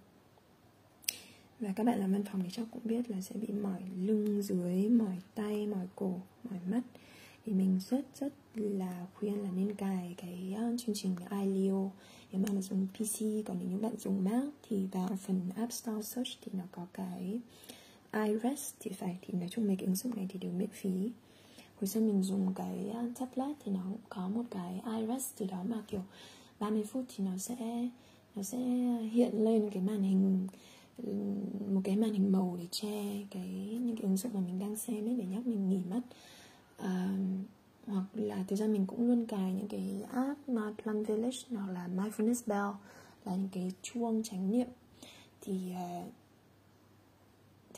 Và 1.60 1.72
các 1.76 1.84
bạn 1.84 2.00
làm 2.00 2.12
văn 2.12 2.24
phòng 2.24 2.42
thì 2.42 2.48
chắc 2.52 2.66
cũng 2.70 2.82
biết 2.84 3.10
là 3.10 3.20
sẽ 3.20 3.34
bị 3.36 3.48
mỏi 3.48 3.82
lưng 4.00 4.42
dưới 4.42 4.88
mỏi 4.88 5.16
tay 5.34 5.66
mỏi 5.66 5.86
cổ 5.96 6.14
mỏi 6.50 6.58
mắt. 6.70 6.80
Thì 7.46 7.52
mình 7.52 7.80
rất 7.90 8.06
rất 8.20 8.32
là 8.54 9.06
khuyên 9.14 9.42
là 9.42 9.50
nên 9.56 9.74
cài 9.74 10.14
cái 10.16 10.54
uh, 10.54 10.80
chương 10.80 10.94
trình 10.94 11.16
iLeo. 11.30 11.92
Nếu 12.32 12.42
mà 12.42 12.52
bạn 12.52 12.62
dùng 12.62 12.86
PC 12.94 13.46
còn 13.46 13.56
nếu 13.60 13.68
như 13.70 13.78
bạn 13.78 13.96
dùng 13.96 14.24
Mac 14.24 14.44
thì 14.68 14.86
vào 14.92 15.18
phần 15.26 15.40
App 15.56 15.72
Store 15.72 16.02
search 16.02 16.30
thì 16.40 16.52
nó 16.52 16.64
có 16.72 16.86
cái 16.92 17.40
iRest 18.12 18.74
thì 18.80 18.90
phải 18.90 19.18
thì 19.22 19.38
nói 19.38 19.48
chung 19.48 19.66
mấy 19.66 19.76
cái 19.76 19.86
ứng 19.86 19.96
dụng 19.96 20.16
này 20.16 20.26
thì 20.28 20.38
đều 20.38 20.52
miễn 20.52 20.70
phí 20.72 21.10
hồi 21.80 21.88
xưa 21.88 22.00
mình 22.00 22.22
dùng 22.22 22.54
cái 22.54 22.90
ờ, 22.94 23.04
tablet 23.18 23.56
thì 23.64 23.72
nó 23.72 23.80
cũng 23.84 24.00
có 24.08 24.28
một 24.28 24.42
cái 24.50 24.80
iris 24.98 25.30
từ 25.38 25.46
đó 25.46 25.62
mà 25.68 25.82
kiểu 25.88 26.00
30 26.60 26.84
phút 26.84 27.04
thì 27.16 27.24
nó 27.24 27.38
sẽ 27.38 27.88
nó 28.36 28.42
sẽ 28.42 28.58
hiện 29.12 29.44
lên 29.44 29.70
cái 29.70 29.82
màn 29.82 30.02
hình 30.02 30.46
một 31.68 31.80
cái 31.84 31.96
màn 31.96 32.12
hình 32.12 32.32
màu 32.32 32.56
để 32.60 32.66
che 32.70 33.24
cái 33.30 33.78
những 33.80 33.96
cái 33.96 34.02
ứng 34.02 34.16
dụng 34.16 34.32
mà 34.34 34.40
mình 34.40 34.58
đang 34.58 34.76
xem 34.76 35.08
ấy 35.08 35.16
để 35.16 35.24
nhắc 35.24 35.46
mình 35.46 35.70
nghỉ 35.70 35.80
mắt 35.90 36.00
à, 36.76 37.16
hoặc 37.86 38.04
là 38.14 38.44
thực 38.48 38.56
ra 38.56 38.66
mình 38.66 38.86
cũng 38.86 39.08
luôn 39.08 39.26
cài 39.26 39.52
những 39.52 39.68
cái 39.68 40.04
app 40.12 40.48
mà 40.48 40.72
Plum 40.82 41.02
Village 41.02 41.38
hoặc 41.50 41.70
là 41.72 41.88
Mindfulness 41.96 42.42
Bell 42.46 42.76
là 43.24 43.36
những 43.36 43.48
cái 43.52 43.72
chuông 43.82 44.22
chánh 44.22 44.50
niệm. 44.50 44.68
Thì 45.40 45.72
uh, 45.72 46.12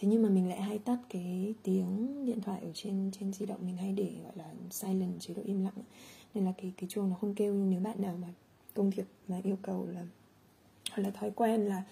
thế 0.03 0.09
nhưng 0.09 0.23
mà 0.23 0.29
mình 0.29 0.49
lại 0.49 0.63
hay 0.63 0.79
tắt 0.79 0.99
cái 1.09 1.55
tiếng 1.63 2.25
điện 2.27 2.41
thoại 2.41 2.61
ở 2.63 2.71
trên 2.75 3.11
trên 3.19 3.33
di 3.33 3.47
động 3.47 3.59
mình 3.67 3.77
hay 3.77 3.93
để 3.93 4.13
gọi 4.25 4.33
là 4.37 4.53
silent 4.71 5.21
chế 5.21 5.35
độ 5.35 5.43
im 5.45 5.65
lặng 5.65 5.83
nên 6.35 6.45
là 6.45 6.53
cái 6.63 6.73
cái 6.77 6.89
chuông 6.89 7.11
nó 7.11 7.17
không 7.21 7.35
kêu. 7.35 7.55
Nhưng 7.55 7.71
nếu 7.71 7.81
bạn 7.81 8.03
nào 8.03 8.17
mà 8.23 8.29
công 8.75 8.91
việc 8.91 9.07
mà 9.29 9.41
yêu 9.45 9.59
cầu 9.63 9.87
là 9.87 10.07
hoặc 10.91 11.03
là 11.03 11.11
thói 11.11 11.31
quen 11.31 11.61
là 11.61 11.83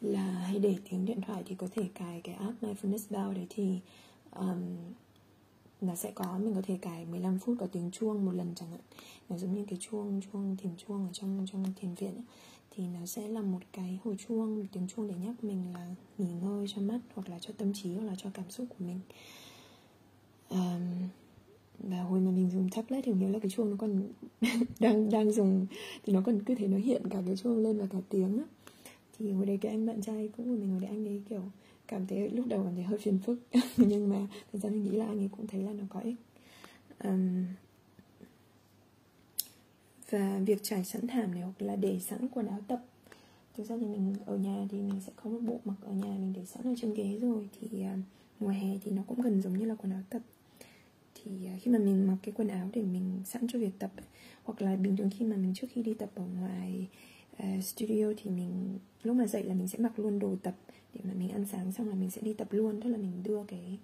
là 0.00 0.22
hay 0.22 0.58
để 0.58 0.76
tiếng 0.90 1.04
điện 1.04 1.20
thoại 1.20 1.42
thì 1.46 1.54
có 1.54 1.68
thể 1.72 1.82
cài 1.94 2.20
cái 2.20 2.34
app 2.34 2.62
mindfulness 2.62 3.06
bell 3.10 3.34
đấy 3.34 3.46
thì 3.50 3.78
um, 4.30 4.76
nó 5.80 5.94
sẽ 5.94 6.10
có. 6.10 6.38
Mình 6.38 6.54
có 6.54 6.62
thể 6.64 6.78
cài 6.82 7.04
15 7.04 7.38
phút 7.38 7.56
có 7.60 7.66
tiếng 7.66 7.90
chuông 7.90 8.24
một 8.24 8.32
lần 8.32 8.52
chẳng 8.54 8.70
hạn. 8.70 8.80
Nó 9.28 9.38
giống 9.38 9.54
như 9.54 9.64
cái 9.68 9.78
chuông 9.82 10.20
chuông 10.32 10.56
thiền 10.56 10.72
chuông 10.76 11.06
ở 11.06 11.12
trong 11.12 11.46
trong 11.52 11.64
thiền 11.80 11.94
viện 11.94 12.14
ấy 12.14 12.24
thì 12.76 12.84
nó 13.00 13.06
sẽ 13.06 13.28
là 13.28 13.40
một 13.40 13.58
cái 13.72 13.98
hồi 14.04 14.16
chuông 14.28 14.58
một 14.58 14.64
tiếng 14.72 14.88
chuông 14.88 15.08
để 15.08 15.14
nhắc 15.24 15.44
mình 15.44 15.72
là 15.72 15.94
nghỉ 16.18 16.28
ngơi 16.42 16.66
cho 16.68 16.82
mắt 16.82 16.98
hoặc 17.14 17.28
là 17.28 17.38
cho 17.38 17.54
tâm 17.58 17.72
trí 17.74 17.94
hoặc 17.94 18.04
là 18.04 18.14
cho 18.18 18.30
cảm 18.34 18.50
xúc 18.50 18.66
của 18.68 18.84
mình. 18.84 19.00
Um, 20.48 21.08
và 21.78 22.02
hồi 22.02 22.20
mà 22.20 22.30
mình 22.30 22.50
dùng 22.50 22.68
tablet 22.70 23.04
thì 23.04 23.12
nhớ 23.12 23.28
là 23.28 23.38
cái 23.38 23.50
chuông 23.50 23.70
nó 23.70 23.76
còn 23.76 24.02
đang 24.80 25.10
đang 25.10 25.32
dùng 25.32 25.66
thì 26.04 26.12
nó 26.12 26.20
còn 26.20 26.42
cứ 26.42 26.54
thế 26.54 26.66
nó 26.66 26.76
hiện 26.76 27.02
cả 27.10 27.22
cái 27.26 27.36
chuông 27.36 27.58
lên 27.58 27.78
và 27.78 27.86
cả 27.92 27.98
tiếng 28.08 28.38
á. 28.38 28.44
Thì 29.18 29.32
hồi 29.32 29.46
đấy 29.46 29.58
cái 29.60 29.72
anh 29.72 29.86
bạn 29.86 30.02
trai 30.02 30.28
cũng 30.36 30.46
của 30.46 30.60
mình 30.60 30.70
hồi 30.70 30.80
đấy 30.80 30.90
anh 30.90 31.08
ấy 31.08 31.22
kiểu 31.28 31.42
cảm 31.88 32.06
thấy 32.06 32.30
lúc 32.30 32.46
đầu 32.46 32.64
cảm 32.64 32.74
thấy 32.74 32.84
hơi 32.84 32.98
phiền 32.98 33.18
phức. 33.18 33.38
Nhưng 33.76 34.08
mà 34.08 34.26
thật 34.52 34.58
ra 34.62 34.70
mình 34.70 34.84
nghĩ 34.84 34.90
là 34.90 35.06
anh 35.06 35.18
ấy 35.18 35.28
cũng 35.36 35.46
thấy 35.46 35.62
là 35.62 35.72
nó 35.72 35.84
có 35.88 36.00
ích. 36.00 36.16
Um, 37.04 37.44
và 40.10 40.40
việc 40.46 40.62
trải 40.62 40.84
sẵn 40.84 41.06
thảm 41.06 41.30
này 41.30 41.42
hoặc 41.42 41.62
là 41.62 41.76
để 41.76 41.98
sẵn 42.00 42.28
quần 42.28 42.46
áo 42.46 42.60
tập. 42.68 42.84
Thực 43.56 43.68
ra 43.68 43.76
thì 43.80 43.86
mình 43.86 44.14
ở 44.26 44.36
nhà 44.36 44.66
thì 44.70 44.78
mình 44.78 45.00
sẽ 45.06 45.12
có 45.16 45.30
một 45.30 45.40
bộ 45.42 45.60
mặc 45.64 45.74
ở 45.82 45.92
nhà 45.92 46.16
mình 46.18 46.32
để 46.36 46.44
sẵn 46.44 46.64
ở 46.64 46.74
trên 46.80 46.94
ghế 46.94 47.18
rồi. 47.20 47.48
Thì 47.60 47.68
uh, 47.68 47.98
mùa 48.40 48.48
hè 48.48 48.78
thì 48.84 48.90
nó 48.90 49.02
cũng 49.06 49.22
gần 49.22 49.42
giống 49.42 49.58
như 49.58 49.64
là 49.64 49.74
quần 49.74 49.92
áo 49.92 50.02
tập. 50.10 50.22
Thì 51.14 51.30
uh, 51.56 51.62
khi 51.62 51.70
mà 51.70 51.78
mình 51.78 52.06
mặc 52.06 52.16
cái 52.22 52.32
quần 52.32 52.48
áo 52.48 52.68
để 52.72 52.82
mình 52.82 53.20
sẵn 53.24 53.46
cho 53.48 53.58
việc 53.58 53.78
tập 53.78 53.92
hoặc 54.44 54.62
là 54.62 54.76
bình 54.76 54.96
thường 54.96 55.10
khi 55.18 55.24
mà 55.24 55.36
mình 55.36 55.54
trước 55.54 55.66
khi 55.72 55.82
đi 55.82 55.94
tập 55.94 56.10
ở 56.14 56.24
ngoài 56.40 56.86
uh, 57.42 57.64
studio 57.64 58.12
thì 58.16 58.30
mình 58.30 58.78
lúc 59.02 59.16
mà 59.16 59.26
dậy 59.26 59.44
là 59.44 59.54
mình 59.54 59.68
sẽ 59.68 59.78
mặc 59.78 59.98
luôn 59.98 60.18
đồ 60.18 60.36
tập 60.42 60.54
để 60.94 61.00
mà 61.04 61.12
mình 61.18 61.28
ăn 61.30 61.44
sáng 61.52 61.72
xong 61.72 61.88
là 61.88 61.94
mình 61.94 62.10
sẽ 62.10 62.20
đi 62.22 62.32
tập 62.32 62.48
luôn. 62.50 62.80
Tức 62.80 62.90
là 62.90 62.96
mình 62.98 63.22
đưa 63.22 63.44
cái 63.44 63.78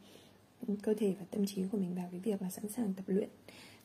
cơ 0.83 0.95
thể 0.95 1.15
và 1.19 1.25
tâm 1.31 1.47
trí 1.47 1.63
của 1.73 1.79
mình 1.79 1.95
vào 1.95 2.09
cái 2.11 2.21
việc 2.21 2.43
là 2.43 2.51
sẵn 2.51 2.69
sàng 2.69 2.95
tập 2.95 3.05
luyện 3.07 3.29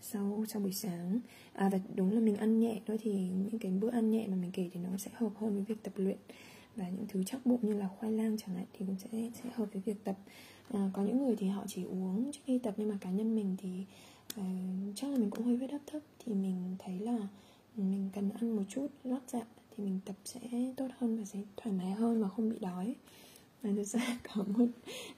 sau 0.01 0.45
sau 0.47 0.61
buổi 0.61 0.73
sáng. 0.73 1.19
À 1.53 1.69
và 1.69 1.79
đúng 1.95 2.11
là 2.11 2.19
mình 2.19 2.35
ăn 2.35 2.59
nhẹ 2.59 2.79
thôi 2.87 2.97
thì 3.01 3.11
những 3.11 3.59
cái 3.59 3.71
bữa 3.71 3.89
ăn 3.89 4.11
nhẹ 4.11 4.27
mà 4.27 4.35
mình 4.35 4.51
kể 4.51 4.69
thì 4.73 4.79
nó 4.79 4.97
sẽ 4.97 5.11
hợp 5.13 5.31
hơn 5.35 5.53
với 5.53 5.63
việc 5.63 5.83
tập 5.83 5.93
luyện. 5.95 6.17
Và 6.75 6.89
những 6.89 7.05
thứ 7.07 7.23
chắc 7.23 7.45
bụng 7.45 7.59
như 7.61 7.73
là 7.73 7.87
khoai 7.87 8.11
lang 8.11 8.37
chẳng 8.37 8.55
hạn 8.55 8.65
thì 8.73 8.85
cũng 8.85 8.95
sẽ 8.99 9.29
sẽ 9.43 9.49
hợp 9.53 9.65
với 9.73 9.81
việc 9.85 10.03
tập. 10.03 10.17
À, 10.73 10.89
có 10.93 11.03
những 11.03 11.25
người 11.25 11.35
thì 11.35 11.47
họ 11.47 11.63
chỉ 11.67 11.83
uống 11.83 12.31
trước 12.31 12.39
khi 12.45 12.59
tập 12.59 12.73
nhưng 12.77 12.89
mà 12.89 12.97
cá 13.01 13.11
nhân 13.11 13.35
mình 13.35 13.55
thì 13.59 13.85
uh, 14.39 14.95
chắc 14.95 15.11
là 15.11 15.17
mình 15.17 15.29
cũng 15.29 15.45
hơi 15.45 15.57
huyết 15.57 15.69
áp 15.69 15.81
thấp 15.87 16.01
thì 16.19 16.33
mình 16.33 16.75
thấy 16.79 16.99
là 16.99 17.27
mình 17.75 18.09
cần 18.13 18.29
ăn 18.29 18.55
một 18.55 18.63
chút 18.69 18.87
lót 19.03 19.21
dạ 19.27 19.45
thì 19.77 19.83
mình 19.83 19.99
tập 20.05 20.15
sẽ 20.25 20.39
tốt 20.77 20.87
hơn 20.97 21.17
và 21.17 21.25
sẽ 21.25 21.39
thoải 21.57 21.75
mái 21.75 21.91
hơn 21.91 22.21
và 22.21 22.29
không 22.29 22.49
bị 22.49 22.59
đói. 22.59 22.95
Và 23.61 23.69
thực 23.75 23.83
ra 23.83 24.19
có 24.35 24.43
một 24.57 24.67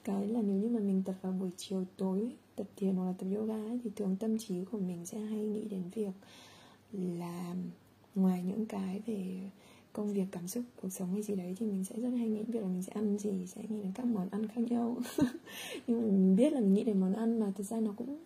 cái 0.03 0.27
là 0.27 0.41
nếu 0.41 0.57
như 0.57 0.69
mà 0.69 0.79
mình 0.79 1.03
tập 1.05 1.15
vào 1.21 1.31
buổi 1.31 1.49
chiều 1.57 1.85
tối 1.97 2.31
tập 2.59 2.67
thiền 2.75 2.95
hoặc 2.95 3.05
là 3.05 3.13
tập 3.17 3.27
yoga 3.35 3.53
ấy, 3.53 3.79
thì 3.83 3.89
thường 3.95 4.15
tâm 4.19 4.37
trí 4.37 4.65
của 4.71 4.77
mình 4.79 5.05
sẽ 5.05 5.19
hay 5.19 5.39
nghĩ 5.39 5.65
đến 5.65 5.83
việc 5.95 6.13
là 6.93 7.55
ngoài 8.15 8.43
những 8.43 8.65
cái 8.65 9.01
về 9.05 9.49
công 9.93 10.13
việc 10.13 10.25
cảm 10.31 10.47
xúc 10.47 10.63
cuộc 10.81 10.89
sống 10.89 11.13
hay 11.13 11.21
gì 11.21 11.35
đấy 11.35 11.55
thì 11.59 11.65
mình 11.65 11.83
sẽ 11.83 11.95
rất 11.99 12.09
hay 12.09 12.27
nghĩ 12.29 12.43
việc 12.43 12.61
là 12.61 12.67
mình 12.67 12.83
sẽ 12.83 12.91
ăn 12.95 13.17
gì 13.17 13.47
sẽ 13.47 13.61
nghĩ 13.69 13.81
đến 13.83 13.91
các 13.95 14.05
món 14.05 14.29
ăn 14.29 14.47
khác 14.47 14.61
nhau 14.69 14.97
nhưng 15.87 16.01
mà 16.01 16.07
mình 16.07 16.35
biết 16.35 16.53
là 16.53 16.59
mình 16.59 16.73
nghĩ 16.73 16.83
đến 16.83 16.99
món 16.99 17.13
ăn 17.13 17.39
mà 17.39 17.51
thực 17.55 17.63
ra 17.63 17.79
nó 17.79 17.93
cũng 17.97 18.17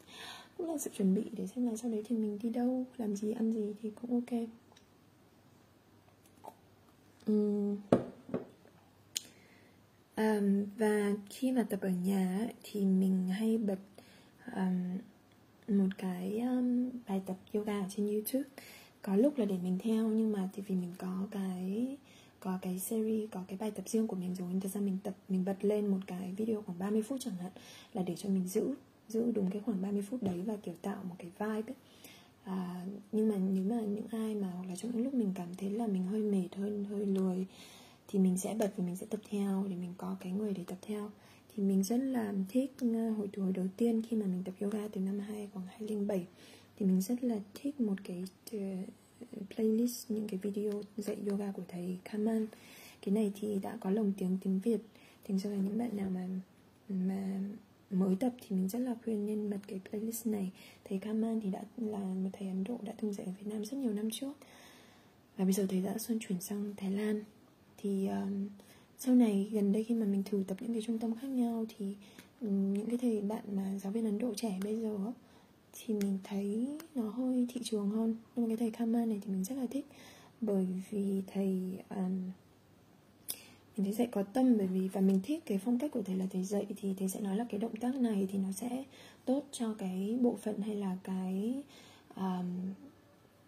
cũng 0.58 0.72
là 0.72 0.78
sự 0.78 0.90
chuẩn 0.98 1.14
bị 1.14 1.24
để 1.32 1.48
xem 1.48 1.68
là 1.68 1.76
sau 1.76 1.92
đấy 1.92 2.04
thì 2.08 2.18
mình 2.18 2.40
đi 2.42 2.50
đâu 2.50 2.86
làm 2.98 3.16
gì 3.16 3.32
ăn 3.32 3.54
gì 3.54 3.74
thì 3.82 3.92
cũng 4.02 4.12
ok 4.12 4.40
uhm. 7.32 7.78
um, 10.18 10.66
và 10.78 11.14
khi 11.30 11.52
mà 11.52 11.64
tập 11.70 11.80
ở 11.82 11.90
nhà 11.90 12.48
thì 12.64 12.86
mình 12.86 13.28
hay 13.28 13.58
bật 13.58 13.80
um, 14.56 14.98
một 15.78 15.90
cái 15.98 16.40
um, 16.40 16.90
bài 17.08 17.22
tập 17.26 17.36
yoga 17.54 17.80
ở 17.80 17.86
trên 17.90 18.08
youtube 18.08 18.50
có 19.02 19.16
lúc 19.16 19.38
là 19.38 19.46
để 19.46 19.58
mình 19.64 19.78
theo 19.84 20.08
nhưng 20.08 20.32
mà 20.32 20.50
thì 20.54 20.64
vì 20.68 20.76
mình 20.76 20.94
có 20.98 21.28
cái 21.32 21.98
có 22.40 22.60
cái 22.62 22.80
series 22.80 23.30
có 23.32 23.44
cái 23.48 23.58
bài 23.58 23.72
tập 23.72 23.90
riêng 23.90 24.08
của 24.08 24.16
mình 24.16 24.36
rồi 24.36 24.48
nên 24.52 24.60
thật 24.60 24.70
ra 24.74 24.82
mình 24.82 24.98
tập 25.04 25.14
mình 25.30 25.46
bật 25.46 25.66
lên 25.66 25.88
một 25.88 26.00
cái 26.08 26.34
video 26.38 26.62
khoảng 26.62 26.80
30 26.80 27.02
phút 27.02 27.20
chẳng 27.22 27.36
hạn 27.36 27.52
là 27.94 28.04
để 28.04 28.16
cho 28.16 28.30
mình 28.30 28.48
giữ 28.48 28.76
giữ 29.08 29.32
đúng 29.32 29.50
cái 29.50 29.62
khoảng 29.66 29.82
30 29.82 30.02
phút 30.10 30.24
đấy 30.24 30.42
và 30.46 30.56
kiểu 30.64 30.74
tạo 30.82 31.04
một 31.04 31.16
cái 31.18 31.32
vibe 31.40 31.72
ấy. 31.72 31.76
À, 32.44 32.86
nhưng 33.12 33.30
mà 33.30 33.36
nếu 33.38 33.64
mà 33.64 33.82
những 33.82 34.08
ai 34.12 34.36
mà 34.36 34.52
hoặc 34.52 34.66
là 34.70 34.76
trong 34.76 34.92
những 34.92 35.04
lúc 35.04 35.14
mình 35.14 35.32
cảm 35.36 35.48
thấy 35.58 35.70
là 35.70 35.88
mình 35.88 36.06
hơi 36.06 36.22
mệt 36.22 36.48
hơi 36.56 36.86
hơi 36.90 37.06
lười 37.06 37.46
thì 38.08 38.20
mình 38.20 38.38
sẽ 38.38 38.54
bật 38.54 38.74
và 38.78 38.86
mình 38.86 38.96
sẽ 38.96 39.06
tập 39.10 39.20
theo 39.30 39.66
để 39.70 39.76
mình 39.76 39.94
có 39.98 40.16
cái 40.20 40.32
người 40.32 40.54
để 40.54 40.64
tập 40.68 40.78
theo 40.82 41.10
thì 41.56 41.64
mình 41.64 41.84
rất 41.84 41.98
là 41.98 42.34
thích 42.50 42.72
ờ, 42.82 43.10
hồi 43.10 43.30
tuổi 43.34 43.54
đầu 43.54 43.66
tiên 43.78 44.02
khi 44.10 44.18
mà 44.18 44.26
mình 44.26 44.44
tập 44.46 44.54
yoga 44.60 44.88
từ 44.88 45.02
năm 45.02 45.20
2 45.20 45.50
khoảng 45.54 45.66
2007 45.68 46.26
thì 46.80 46.86
mình 46.86 47.02
rất 47.02 47.24
là 47.24 47.40
thích 47.54 47.82
một 47.82 47.96
cái 48.04 48.24
ờ, 48.52 48.58
playlist 49.56 50.12
những 50.12 50.28
cái 50.28 50.40
video 50.44 50.82
dạy 50.98 51.18
yoga 51.30 51.52
của 51.52 51.64
thầy 51.68 51.98
Kaman. 52.04 52.48
Cái 53.02 53.16
này 53.16 53.32
thì 53.40 53.60
đã 53.62 53.78
có 53.80 53.90
lồng 53.90 54.14
tiếng 54.18 54.38
tiếng 54.44 54.60
Việt. 54.60 54.82
Thành 55.28 55.40
ra 55.40 55.50
là 55.50 55.58
những 55.58 55.78
bạn 55.78 55.98
nào 55.98 56.10
mà 56.10 56.28
mà 56.90 57.40
mới 57.90 58.16
tập 58.16 58.34
thì 58.42 58.56
mình 58.56 58.70
rất 58.70 58.80
là 58.80 58.96
khuyên 59.04 59.26
nên 59.26 59.50
bật 59.50 59.60
cái 59.68 59.80
playlist 59.90 60.28
này. 60.28 60.52
Thầy 60.84 61.00
Kaman 61.00 61.42
thì 61.42 61.50
đã 61.50 61.64
là 61.78 62.00
một 62.00 62.30
thầy 62.34 62.48
Ấn 62.48 62.64
Độ 62.64 62.80
đã 62.82 62.94
từng 63.02 63.14
dạy 63.14 63.26
ở 63.26 63.32
Việt 63.40 63.48
Nam 63.54 63.66
rất 63.66 63.78
nhiều 63.78 63.94
năm 63.94 64.10
trước. 64.12 64.34
Và 65.38 65.44
bây 65.44 65.54
giờ 65.54 65.66
thầy 65.70 65.82
đã 65.82 65.98
xuân 65.98 66.20
chuyển 66.20 66.42
sang 66.42 66.74
Thái 66.78 66.92
Lan. 66.92 67.24
Thì 67.78 68.10
uh, 68.10 68.52
sau 69.06 69.16
này 69.16 69.50
gần 69.52 69.72
đây 69.72 69.84
khi 69.84 69.96
mà 69.96 70.06
mình 70.06 70.24
thử 70.24 70.44
tập 70.48 70.58
những 70.60 70.74
cái 70.74 70.82
trung 70.82 71.00
tâm 71.00 71.16
khác 71.16 71.28
nhau 71.28 71.66
thì 71.78 71.96
ừ, 72.42 72.48
những 72.48 72.88
cái 72.88 72.98
thầy 72.98 73.22
bạn 73.22 73.44
mà 73.56 73.78
giáo 73.80 73.92
viên 73.92 74.06
Ấn 74.06 74.20
Độ 74.20 74.34
trẻ 74.34 74.60
bây 74.64 74.82
giờ 74.82 74.98
thì 75.74 75.94
mình 75.94 76.18
thấy 76.24 76.68
nó 76.96 77.10
hơi 77.10 77.48
thị 77.50 77.62
trường 77.64 77.90
hơn. 77.90 78.16
Nhưng 78.36 78.46
mà 78.46 78.50
cái 78.50 78.58
thầy 78.58 78.72
kama 78.72 79.06
này 79.06 79.20
thì 79.26 79.32
mình 79.32 79.44
rất 79.44 79.56
là 79.56 79.66
thích. 79.72 79.86
Bởi 80.42 80.68
vì 80.90 81.22
thầy 81.34 81.78
um, 81.90 82.32
mình 83.78 83.84
thấy 83.84 83.94
dạy 83.94 84.08
có 84.12 84.24
tâm 84.24 84.58
bởi 84.58 84.68
vì 84.68 84.88
và 84.88 85.02
mình 85.02 85.20
thích 85.24 85.44
cái 85.46 85.58
phong 85.58 85.80
cách 85.80 85.92
của 85.92 86.02
thầy 86.02 86.16
là 86.16 86.26
thầy 86.32 86.44
dạy 86.44 86.66
thì 86.78 86.94
thầy 87.00 87.10
sẽ 87.10 87.20
nói 87.20 87.38
là 87.38 87.46
cái 87.50 87.60
động 87.60 87.76
tác 87.76 87.96
này 87.96 88.28
thì 88.32 88.40
nó 88.40 88.52
sẽ 88.52 88.84
tốt 89.26 89.44
cho 89.52 89.74
cái 89.74 90.18
bộ 90.22 90.38
phận 90.42 90.62
hay 90.62 90.76
là 90.76 90.98
cái 91.04 91.64
um, 92.16 92.74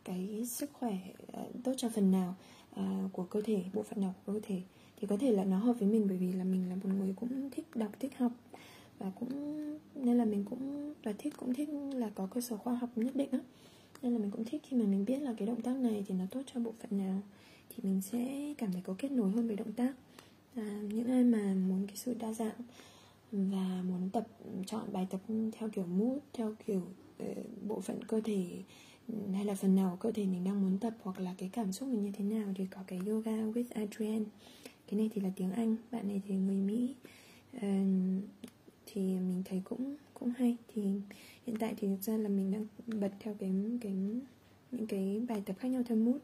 cái 0.04 0.46
sức 0.48 0.70
khỏe 0.74 0.98
uh, 1.24 1.64
tốt 1.64 1.74
cho 1.78 1.90
phần 1.90 2.12
nào 2.12 2.36
uh, 2.80 3.14
của 3.14 3.24
cơ 3.24 3.42
thể 3.42 3.64
bộ 3.74 3.84
phận 3.84 4.02
nào 4.02 4.14
của 4.26 4.34
cơ 4.34 4.40
thể 4.44 4.62
thì 4.98 5.08
có 5.08 5.18
thể 5.18 5.32
là 5.32 5.44
nó 5.44 5.58
hợp 5.58 5.74
với 5.80 5.90
mình 5.90 6.06
bởi 6.08 6.18
vì 6.18 6.32
là 6.32 6.44
mình 6.44 6.70
là 6.70 6.76
một 6.76 6.90
người 7.00 7.14
cũng 7.16 7.50
thích 7.52 7.66
đọc 7.76 7.92
thích 8.00 8.18
học. 8.18 8.32
Và 9.00 9.12
cũng 9.20 9.30
nên 9.96 10.18
là 10.18 10.26
mình 10.26 10.44
cũng 10.50 10.94
và 11.04 11.14
thích 11.18 11.34
cũng 11.38 11.54
thích 11.54 11.70
là 11.94 12.10
có 12.16 12.26
cơ 12.26 12.42
sở 12.42 12.58
khoa 12.58 12.76
học 12.76 12.90
nhất 12.96 13.16
định 13.16 13.30
á. 13.32 13.40
Nên 14.02 14.14
là 14.14 14.20
mình 14.20 14.32
cũng 14.32 14.46
thích 14.46 14.62
khi 14.70 14.78
mà 14.78 14.86
mình 14.86 15.06
biết 15.06 15.22
là 15.22 15.34
cái 15.38 15.48
động 15.48 15.62
tác 15.62 15.76
này 15.76 16.04
thì 16.08 16.16
nó 16.16 16.26
tốt 16.32 16.42
cho 16.54 16.60
bộ 16.60 16.74
phận 16.80 17.00
nào 17.00 17.22
thì 17.70 17.76
mình 17.84 18.02
sẽ 18.02 18.54
cảm 18.58 18.74
thấy 18.74 18.82
có 18.82 18.96
kết 18.98 19.12
nối 19.12 19.32
hơn 19.32 19.48
với 19.48 19.56
động 19.56 19.74
tác. 19.74 19.94
À, 20.56 20.82
những 20.90 21.12
ai 21.12 21.24
mà 21.24 21.54
muốn 21.54 21.88
cái 21.88 21.96
sự 21.96 22.14
đa 22.20 22.34
dạng 22.34 22.56
và 23.32 23.84
muốn 23.90 24.10
tập 24.10 24.28
chọn 24.66 24.94
bài 24.94 25.08
tập 25.10 25.22
theo 25.52 25.70
kiểu 25.70 25.86
mood 25.86 26.18
theo 26.34 26.56
kiểu 26.66 26.82
uh, 27.24 27.38
bộ 27.68 27.80
phận 27.80 28.04
cơ 28.04 28.22
thể 28.22 28.46
hay 29.34 29.46
là 29.46 29.56
phần 29.56 29.76
nào 29.76 29.90
của 29.90 29.98
cơ 30.08 30.12
thể 30.12 30.26
mình 30.26 30.44
đang 30.44 30.62
muốn 30.62 30.78
tập 30.78 30.94
hoặc 31.04 31.20
là 31.20 31.36
cái 31.38 31.50
cảm 31.54 31.72
xúc 31.72 31.90
mình 31.90 32.04
như 32.04 32.12
thế 32.12 32.26
nào 32.26 32.54
thì 32.56 32.66
có 32.66 32.82
cái 32.88 33.00
yoga 33.08 33.32
with 33.32 33.66
Adrienne 33.70 34.26
cái 34.88 35.00
này 35.00 35.10
thì 35.14 35.22
là 35.22 35.30
tiếng 35.36 35.52
Anh 35.52 35.76
bạn 35.92 36.08
này 36.08 36.22
thì 36.28 36.36
người 36.36 36.56
Mỹ. 36.56 36.96
Uh, 37.58 37.62
thì 38.86 39.02
mình 39.02 39.44
thấy 39.46 39.62
cũng 39.66 39.96
cũng 40.14 40.32
hay. 40.38 40.58
Thì 40.74 40.82
hiện 41.46 41.56
tại 41.60 41.74
thì 41.78 41.88
thực 41.88 42.02
ra 42.02 42.18
là 42.18 42.30
mình 42.30 42.52
đang 42.52 42.66
bật 43.00 43.12
theo 43.20 43.36
cái 43.40 43.52
cái 43.82 43.94
những 44.72 44.88
cái 44.88 45.22
bài 45.28 45.44
tập 45.46 45.56
khác 45.60 45.68
nhau 45.68 45.84
theo 45.86 45.98
mood. 45.98 46.22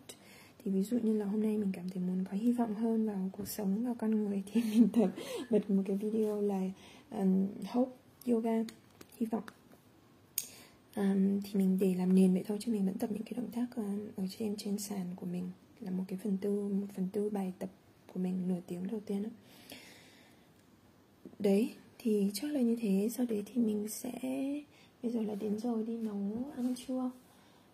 Thì 0.64 0.72
ví 0.72 0.84
dụ 0.84 1.00
như 1.00 1.18
là 1.18 1.26
hôm 1.26 1.44
nay 1.44 1.58
mình 1.58 1.72
cảm 1.74 1.90
thấy 1.90 2.04
muốn 2.04 2.24
có 2.32 2.38
hy 2.38 2.52
vọng 2.52 2.76
hơn 2.76 3.08
vào 3.08 3.30
cuộc 3.32 3.48
sống 3.48 3.86
và 3.86 3.94
con 3.94 4.12
người 4.12 4.44
thì 4.52 4.62
mình 4.72 4.88
tập 4.94 5.10
bật 5.50 5.70
một 5.70 5.84
cái 5.86 5.98
video 5.98 6.42
là 6.42 6.70
um, 7.12 7.48
hope 7.68 7.92
yoga 8.28 8.64
hy 9.18 9.26
vọng. 9.26 9.44
Um, 10.96 11.42
thì 11.42 11.52
mình 11.54 11.78
để 11.82 11.94
làm 11.94 12.16
nền 12.16 12.34
vậy 12.34 12.44
thôi 12.48 12.58
chứ 12.62 12.72
mình 12.72 12.86
vẫn 12.86 12.98
tập 12.98 13.10
những 13.12 13.24
cái 13.24 13.34
động 13.38 13.52
tác 13.52 13.66
ờ, 13.76 13.84
ở 14.16 14.24
trên 14.38 14.56
trên 14.58 14.78
sàn 14.78 15.06
của 15.16 15.26
mình. 15.26 15.50
Là 15.80 15.92
một 15.92 16.04
cái 16.08 16.20
phần 16.24 16.38
tư 16.42 16.68
một 16.68 16.88
phần 16.96 17.08
tư 17.12 17.30
bài 17.30 17.54
tập 17.60 17.70
của 18.14 18.20
mình 18.20 18.48
nổi 18.48 18.62
tiếng 18.68 18.88
đầu 18.88 19.00
tiên 19.06 19.24
đó. 19.24 19.30
đấy 21.40 21.70
thì 22.04 22.32
chắc 22.34 22.52
là 22.52 22.62
như 22.62 22.76
thế. 22.82 23.10
Sau 23.12 23.26
đấy 23.26 23.44
thì 23.46 23.62
mình 23.62 23.88
sẽ 23.90 24.12
bây 25.04 25.12
giờ 25.12 25.22
là 25.22 25.36
đến 25.36 25.60
rồi 25.60 25.84
đi 25.84 25.98
nấu 25.98 26.46
ăn 26.56 26.76
trưa. 26.88 27.12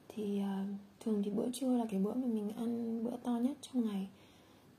Thì 0.07 0.41
uh, 0.41 0.79
thường 0.99 1.21
thì 1.23 1.31
bữa 1.31 1.51
trưa 1.53 1.77
là 1.77 1.85
cái 1.89 1.99
bữa 1.99 2.13
mà 2.13 2.27
mình 2.27 2.49
ăn 2.49 3.03
bữa 3.03 3.17
to 3.23 3.31
nhất 3.31 3.57
trong 3.61 3.85
ngày. 3.85 4.07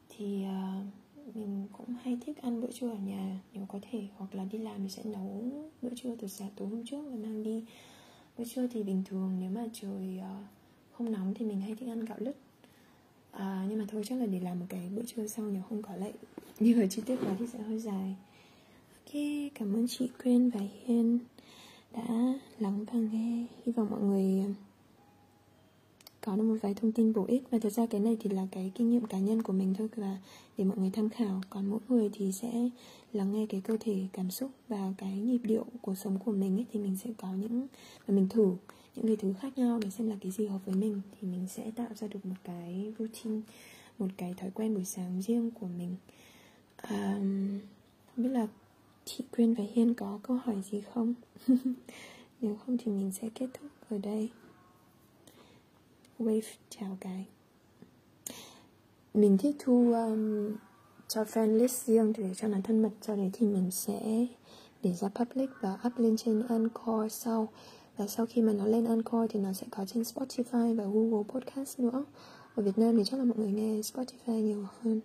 Thì 0.09 0.45
uh, 0.45 1.37
mình 1.37 1.67
cũng 1.73 1.95
hay 2.03 2.19
thích 2.27 2.43
ăn 2.43 2.61
bữa 2.61 2.73
trưa 2.73 2.91
ở 2.91 2.99
nhà 3.07 3.41
nếu 3.55 3.67
có 3.69 3.79
thể. 3.91 4.07
Hoặc 4.17 4.35
là 4.35 4.45
đi 4.45 4.59
làm 4.59 4.83
thì 4.83 4.89
sẽ 4.89 5.03
nấu 5.05 5.45
bữa 5.83 5.91
trưa 5.97 6.17
từ 6.17 6.29
sáng 6.29 6.51
tối 6.57 6.69
hôm 6.69 6.85
trước 6.85 7.03
và 7.03 7.17
mang 7.17 7.43
đi. 7.43 7.65
Bữa 8.39 8.45
trưa 8.45 8.67
thì 8.67 8.83
bình 8.83 9.03
thường 9.07 9.37
nếu 9.41 9.51
mà 9.51 9.67
trời 9.73 10.19
uh, 10.19 10.47
không 10.93 11.13
nóng 11.13 11.35
thì 11.35 11.47
mình 11.47 11.61
hay 11.61 11.75
thích 11.75 11.89
ăn 11.89 12.05
gạo 12.05 12.19
lứt 12.21 12.37
à, 13.31 13.67
nhưng 13.69 13.79
mà 13.79 13.85
thôi 13.89 14.03
chắc 14.07 14.19
là 14.19 14.27
để 14.27 14.41
làm 14.41 14.61
một 14.61 14.67
cái 14.69 14.91
bữa 14.97 15.03
trưa 15.03 15.27
sau 15.27 15.47
nếu 15.47 15.63
không 15.69 15.83
có 15.83 15.97
lại 15.97 16.13
như 16.61 16.81
ở 16.83 16.87
chi 16.87 17.03
tiết 17.07 17.17
quá 17.17 17.37
thì 17.39 17.47
sẽ 17.47 17.59
hơi 17.59 17.79
dài. 17.79 18.17
Ok 19.05 19.23
cảm 19.55 19.75
ơn 19.75 19.87
chị 19.89 20.09
Quyên 20.23 20.51
và 20.51 20.61
Hiên 20.85 21.19
đã 21.93 22.35
lắng 22.59 22.85
và 22.85 22.99
nghe. 22.99 23.47
Hy 23.67 23.73
vọng 23.73 23.91
mọi 23.91 24.01
người 24.01 24.45
có 26.21 26.37
được 26.37 26.43
một 26.43 26.57
vài 26.63 26.75
thông 26.75 26.93
tin 26.93 27.13
bổ 27.13 27.25
ích. 27.25 27.43
Và 27.51 27.59
thật 27.59 27.73
ra 27.73 27.87
cái 27.87 28.01
này 28.01 28.17
thì 28.21 28.31
là 28.31 28.47
cái 28.51 28.73
kinh 28.75 28.91
nghiệm 28.91 29.05
cá 29.05 29.19
nhân 29.19 29.43
của 29.43 29.53
mình 29.53 29.75
thôi. 29.79 29.89
Là 29.97 30.17
để 30.59 30.65
mọi 30.65 30.79
người 30.79 30.91
tham 30.91 31.09
khảo 31.09 31.41
còn 31.51 31.67
mỗi 31.67 31.81
người 31.89 32.11
thì 32.13 32.33
sẽ 32.33 32.69
lắng 33.13 33.33
nghe 33.33 33.47
cái 33.47 33.61
cơ 33.61 33.77
thể 33.81 34.07
cảm 34.13 34.31
xúc 34.31 34.51
và 34.69 34.93
cái 34.99 35.19
nhịp 35.19 35.41
điệu 35.45 35.65
cuộc 35.83 35.95
sống 35.95 36.19
của 36.25 36.33
mình 36.33 36.59
ấy, 36.59 36.67
thì 36.73 36.81
mình 36.81 36.97
sẽ 36.97 37.11
có 37.19 37.33
những 37.33 37.67
và 38.07 38.15
mình 38.15 38.29
thử 38.29 38.53
những 38.95 39.07
cái 39.07 39.17
thứ 39.17 39.35
khác 39.41 39.59
nhau 39.59 39.81
để 39.83 39.91
xem 39.91 40.11
là 40.11 40.17
cái 40.21 40.33
gì 40.33 40.47
hợp 40.47 40.59
với 40.67 40.75
mình 40.75 41.01
thì 41.13 41.29
mình 41.29 41.47
sẽ 41.49 41.71
tạo 41.77 41.89
ra 41.95 42.09
được 42.09 42.27
một 42.27 42.37
cái 42.45 42.93
routine 42.99 43.41
một 43.99 44.07
cái 44.17 44.35
thói 44.35 44.51
quen 44.55 44.75
buổi 44.75 44.85
sáng 44.85 45.23
riêng 45.23 45.51
của 45.51 45.67
mình. 45.67 45.97
Um, 46.91 47.59
không 48.07 48.25
biết 48.25 48.31
là 48.31 48.47
chị 49.05 49.25
Quyên 49.37 49.55
và 49.55 49.65
Hiên 49.73 49.95
có 49.95 50.19
câu 50.23 50.37
hỏi 50.45 50.63
gì 50.71 50.81
không? 50.81 51.15
Nếu 52.41 52.57
không 52.57 52.77
thì 52.79 52.93
mình 52.93 53.13
sẽ 53.13 53.29
kết 53.35 53.47
thúc 53.55 53.71
ở 53.89 53.99
đây. 53.99 54.31
Wave 56.19 56.57
chào 56.71 56.97
cái. 57.01 57.27
Mình 59.15 59.39
thích 59.39 59.57
thu 59.59 59.93
um, 59.93 60.57
cho 61.09 61.23
fan 61.23 61.57
list 61.57 61.87
riêng 61.87 62.13
để 62.17 62.35
cho 62.37 62.49
nó 62.49 62.59
thân 62.65 62.83
mật 62.83 62.91
sau 63.01 63.17
đấy 63.17 63.31
thì 63.33 63.47
mình 63.47 63.71
sẽ 63.71 64.27
để 64.83 64.93
ra 64.93 65.09
public 65.09 65.51
và 65.61 65.79
up 65.87 65.93
lên 65.99 66.17
trên 66.17 66.47
Anchor 66.49 67.13
sau 67.13 67.49
và 67.99 68.07
sau 68.07 68.27
khi 68.27 68.43
mà 68.43 68.53
nó 68.53 68.67
lên 68.67 68.85
Anchor 68.85 69.31
thì 69.31 69.41
nó 69.41 69.53
sẽ 69.53 69.67
có 69.71 69.85
trên 69.85 70.03
Spotify 70.03 70.75
và 70.75 70.85
Google 70.85 71.23
Podcast 71.29 71.81
nữa. 71.81 72.05
Ở 72.55 72.63
Việt 72.63 72.79
Nam 72.79 72.97
thì 72.97 73.05
chắc 73.05 73.19
là 73.19 73.25
mọi 73.25 73.39
người 73.39 73.53
nghe 73.53 73.81
Spotify 73.81 74.41
nhiều 74.41 74.67
hơn. 74.83 75.01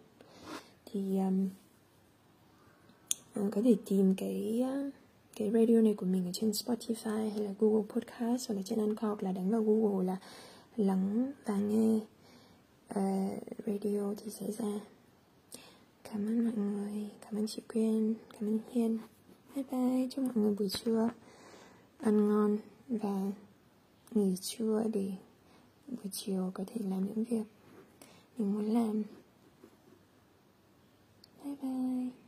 Thì 0.86 1.18
um, 1.18 1.50
ờ, 3.34 3.50
có 3.52 3.62
thể 3.62 3.76
tìm 3.86 4.16
cái 4.18 4.62
ờ, 4.66 4.90
cái 5.36 5.52
radio 5.52 5.82
này 5.82 5.94
của 5.94 6.06
mình 6.06 6.26
ở 6.26 6.32
trên 6.34 6.52
Spotify 6.52 7.30
hay 7.30 7.40
là 7.40 7.52
Google 7.60 7.84
Podcast 7.90 8.48
hoặc 8.48 8.56
là 8.56 8.62
trên 8.66 8.80
Anchor 8.80 9.08
hoặc 9.08 9.24
là 9.24 9.32
đánh 9.32 9.50
vào 9.50 9.64
Google 9.64 10.06
là 10.06 10.18
lắng 10.78 11.32
và 11.46 11.58
nghe 11.58 12.00
uh, 12.90 13.44
radio 13.66 14.14
thì 14.18 14.32
sẽ 14.32 14.52
ra. 14.52 14.80
Cảm 16.04 16.28
ơn 16.28 16.44
mọi 16.44 16.54
người. 16.56 17.10
Cảm 17.22 17.36
ơn 17.36 17.48
chị 17.48 17.62
quyên. 17.74 18.14
Cảm 18.34 18.50
ơn 18.50 18.60
hiên. 18.72 18.98
Bye 19.56 19.66
bye. 19.72 20.08
Chúc 20.12 20.26
mọi 20.26 20.34
người 20.36 20.56
buổi 20.60 20.70
trưa 20.70 21.10
ăn 22.00 22.30
ngon 22.30 22.58
và 23.02 23.32
nghỉ 24.12 24.36
trưa 24.42 24.84
để 24.94 25.12
buổi 25.88 26.12
chiều 26.12 26.52
có 26.54 26.64
thể 26.68 26.82
làm 26.90 27.06
những 27.08 27.24
việc 27.24 27.44
mình 28.38 28.54
muốn 28.54 28.74
làm. 28.74 29.04
Bye 31.44 31.56
bye. 31.62 32.23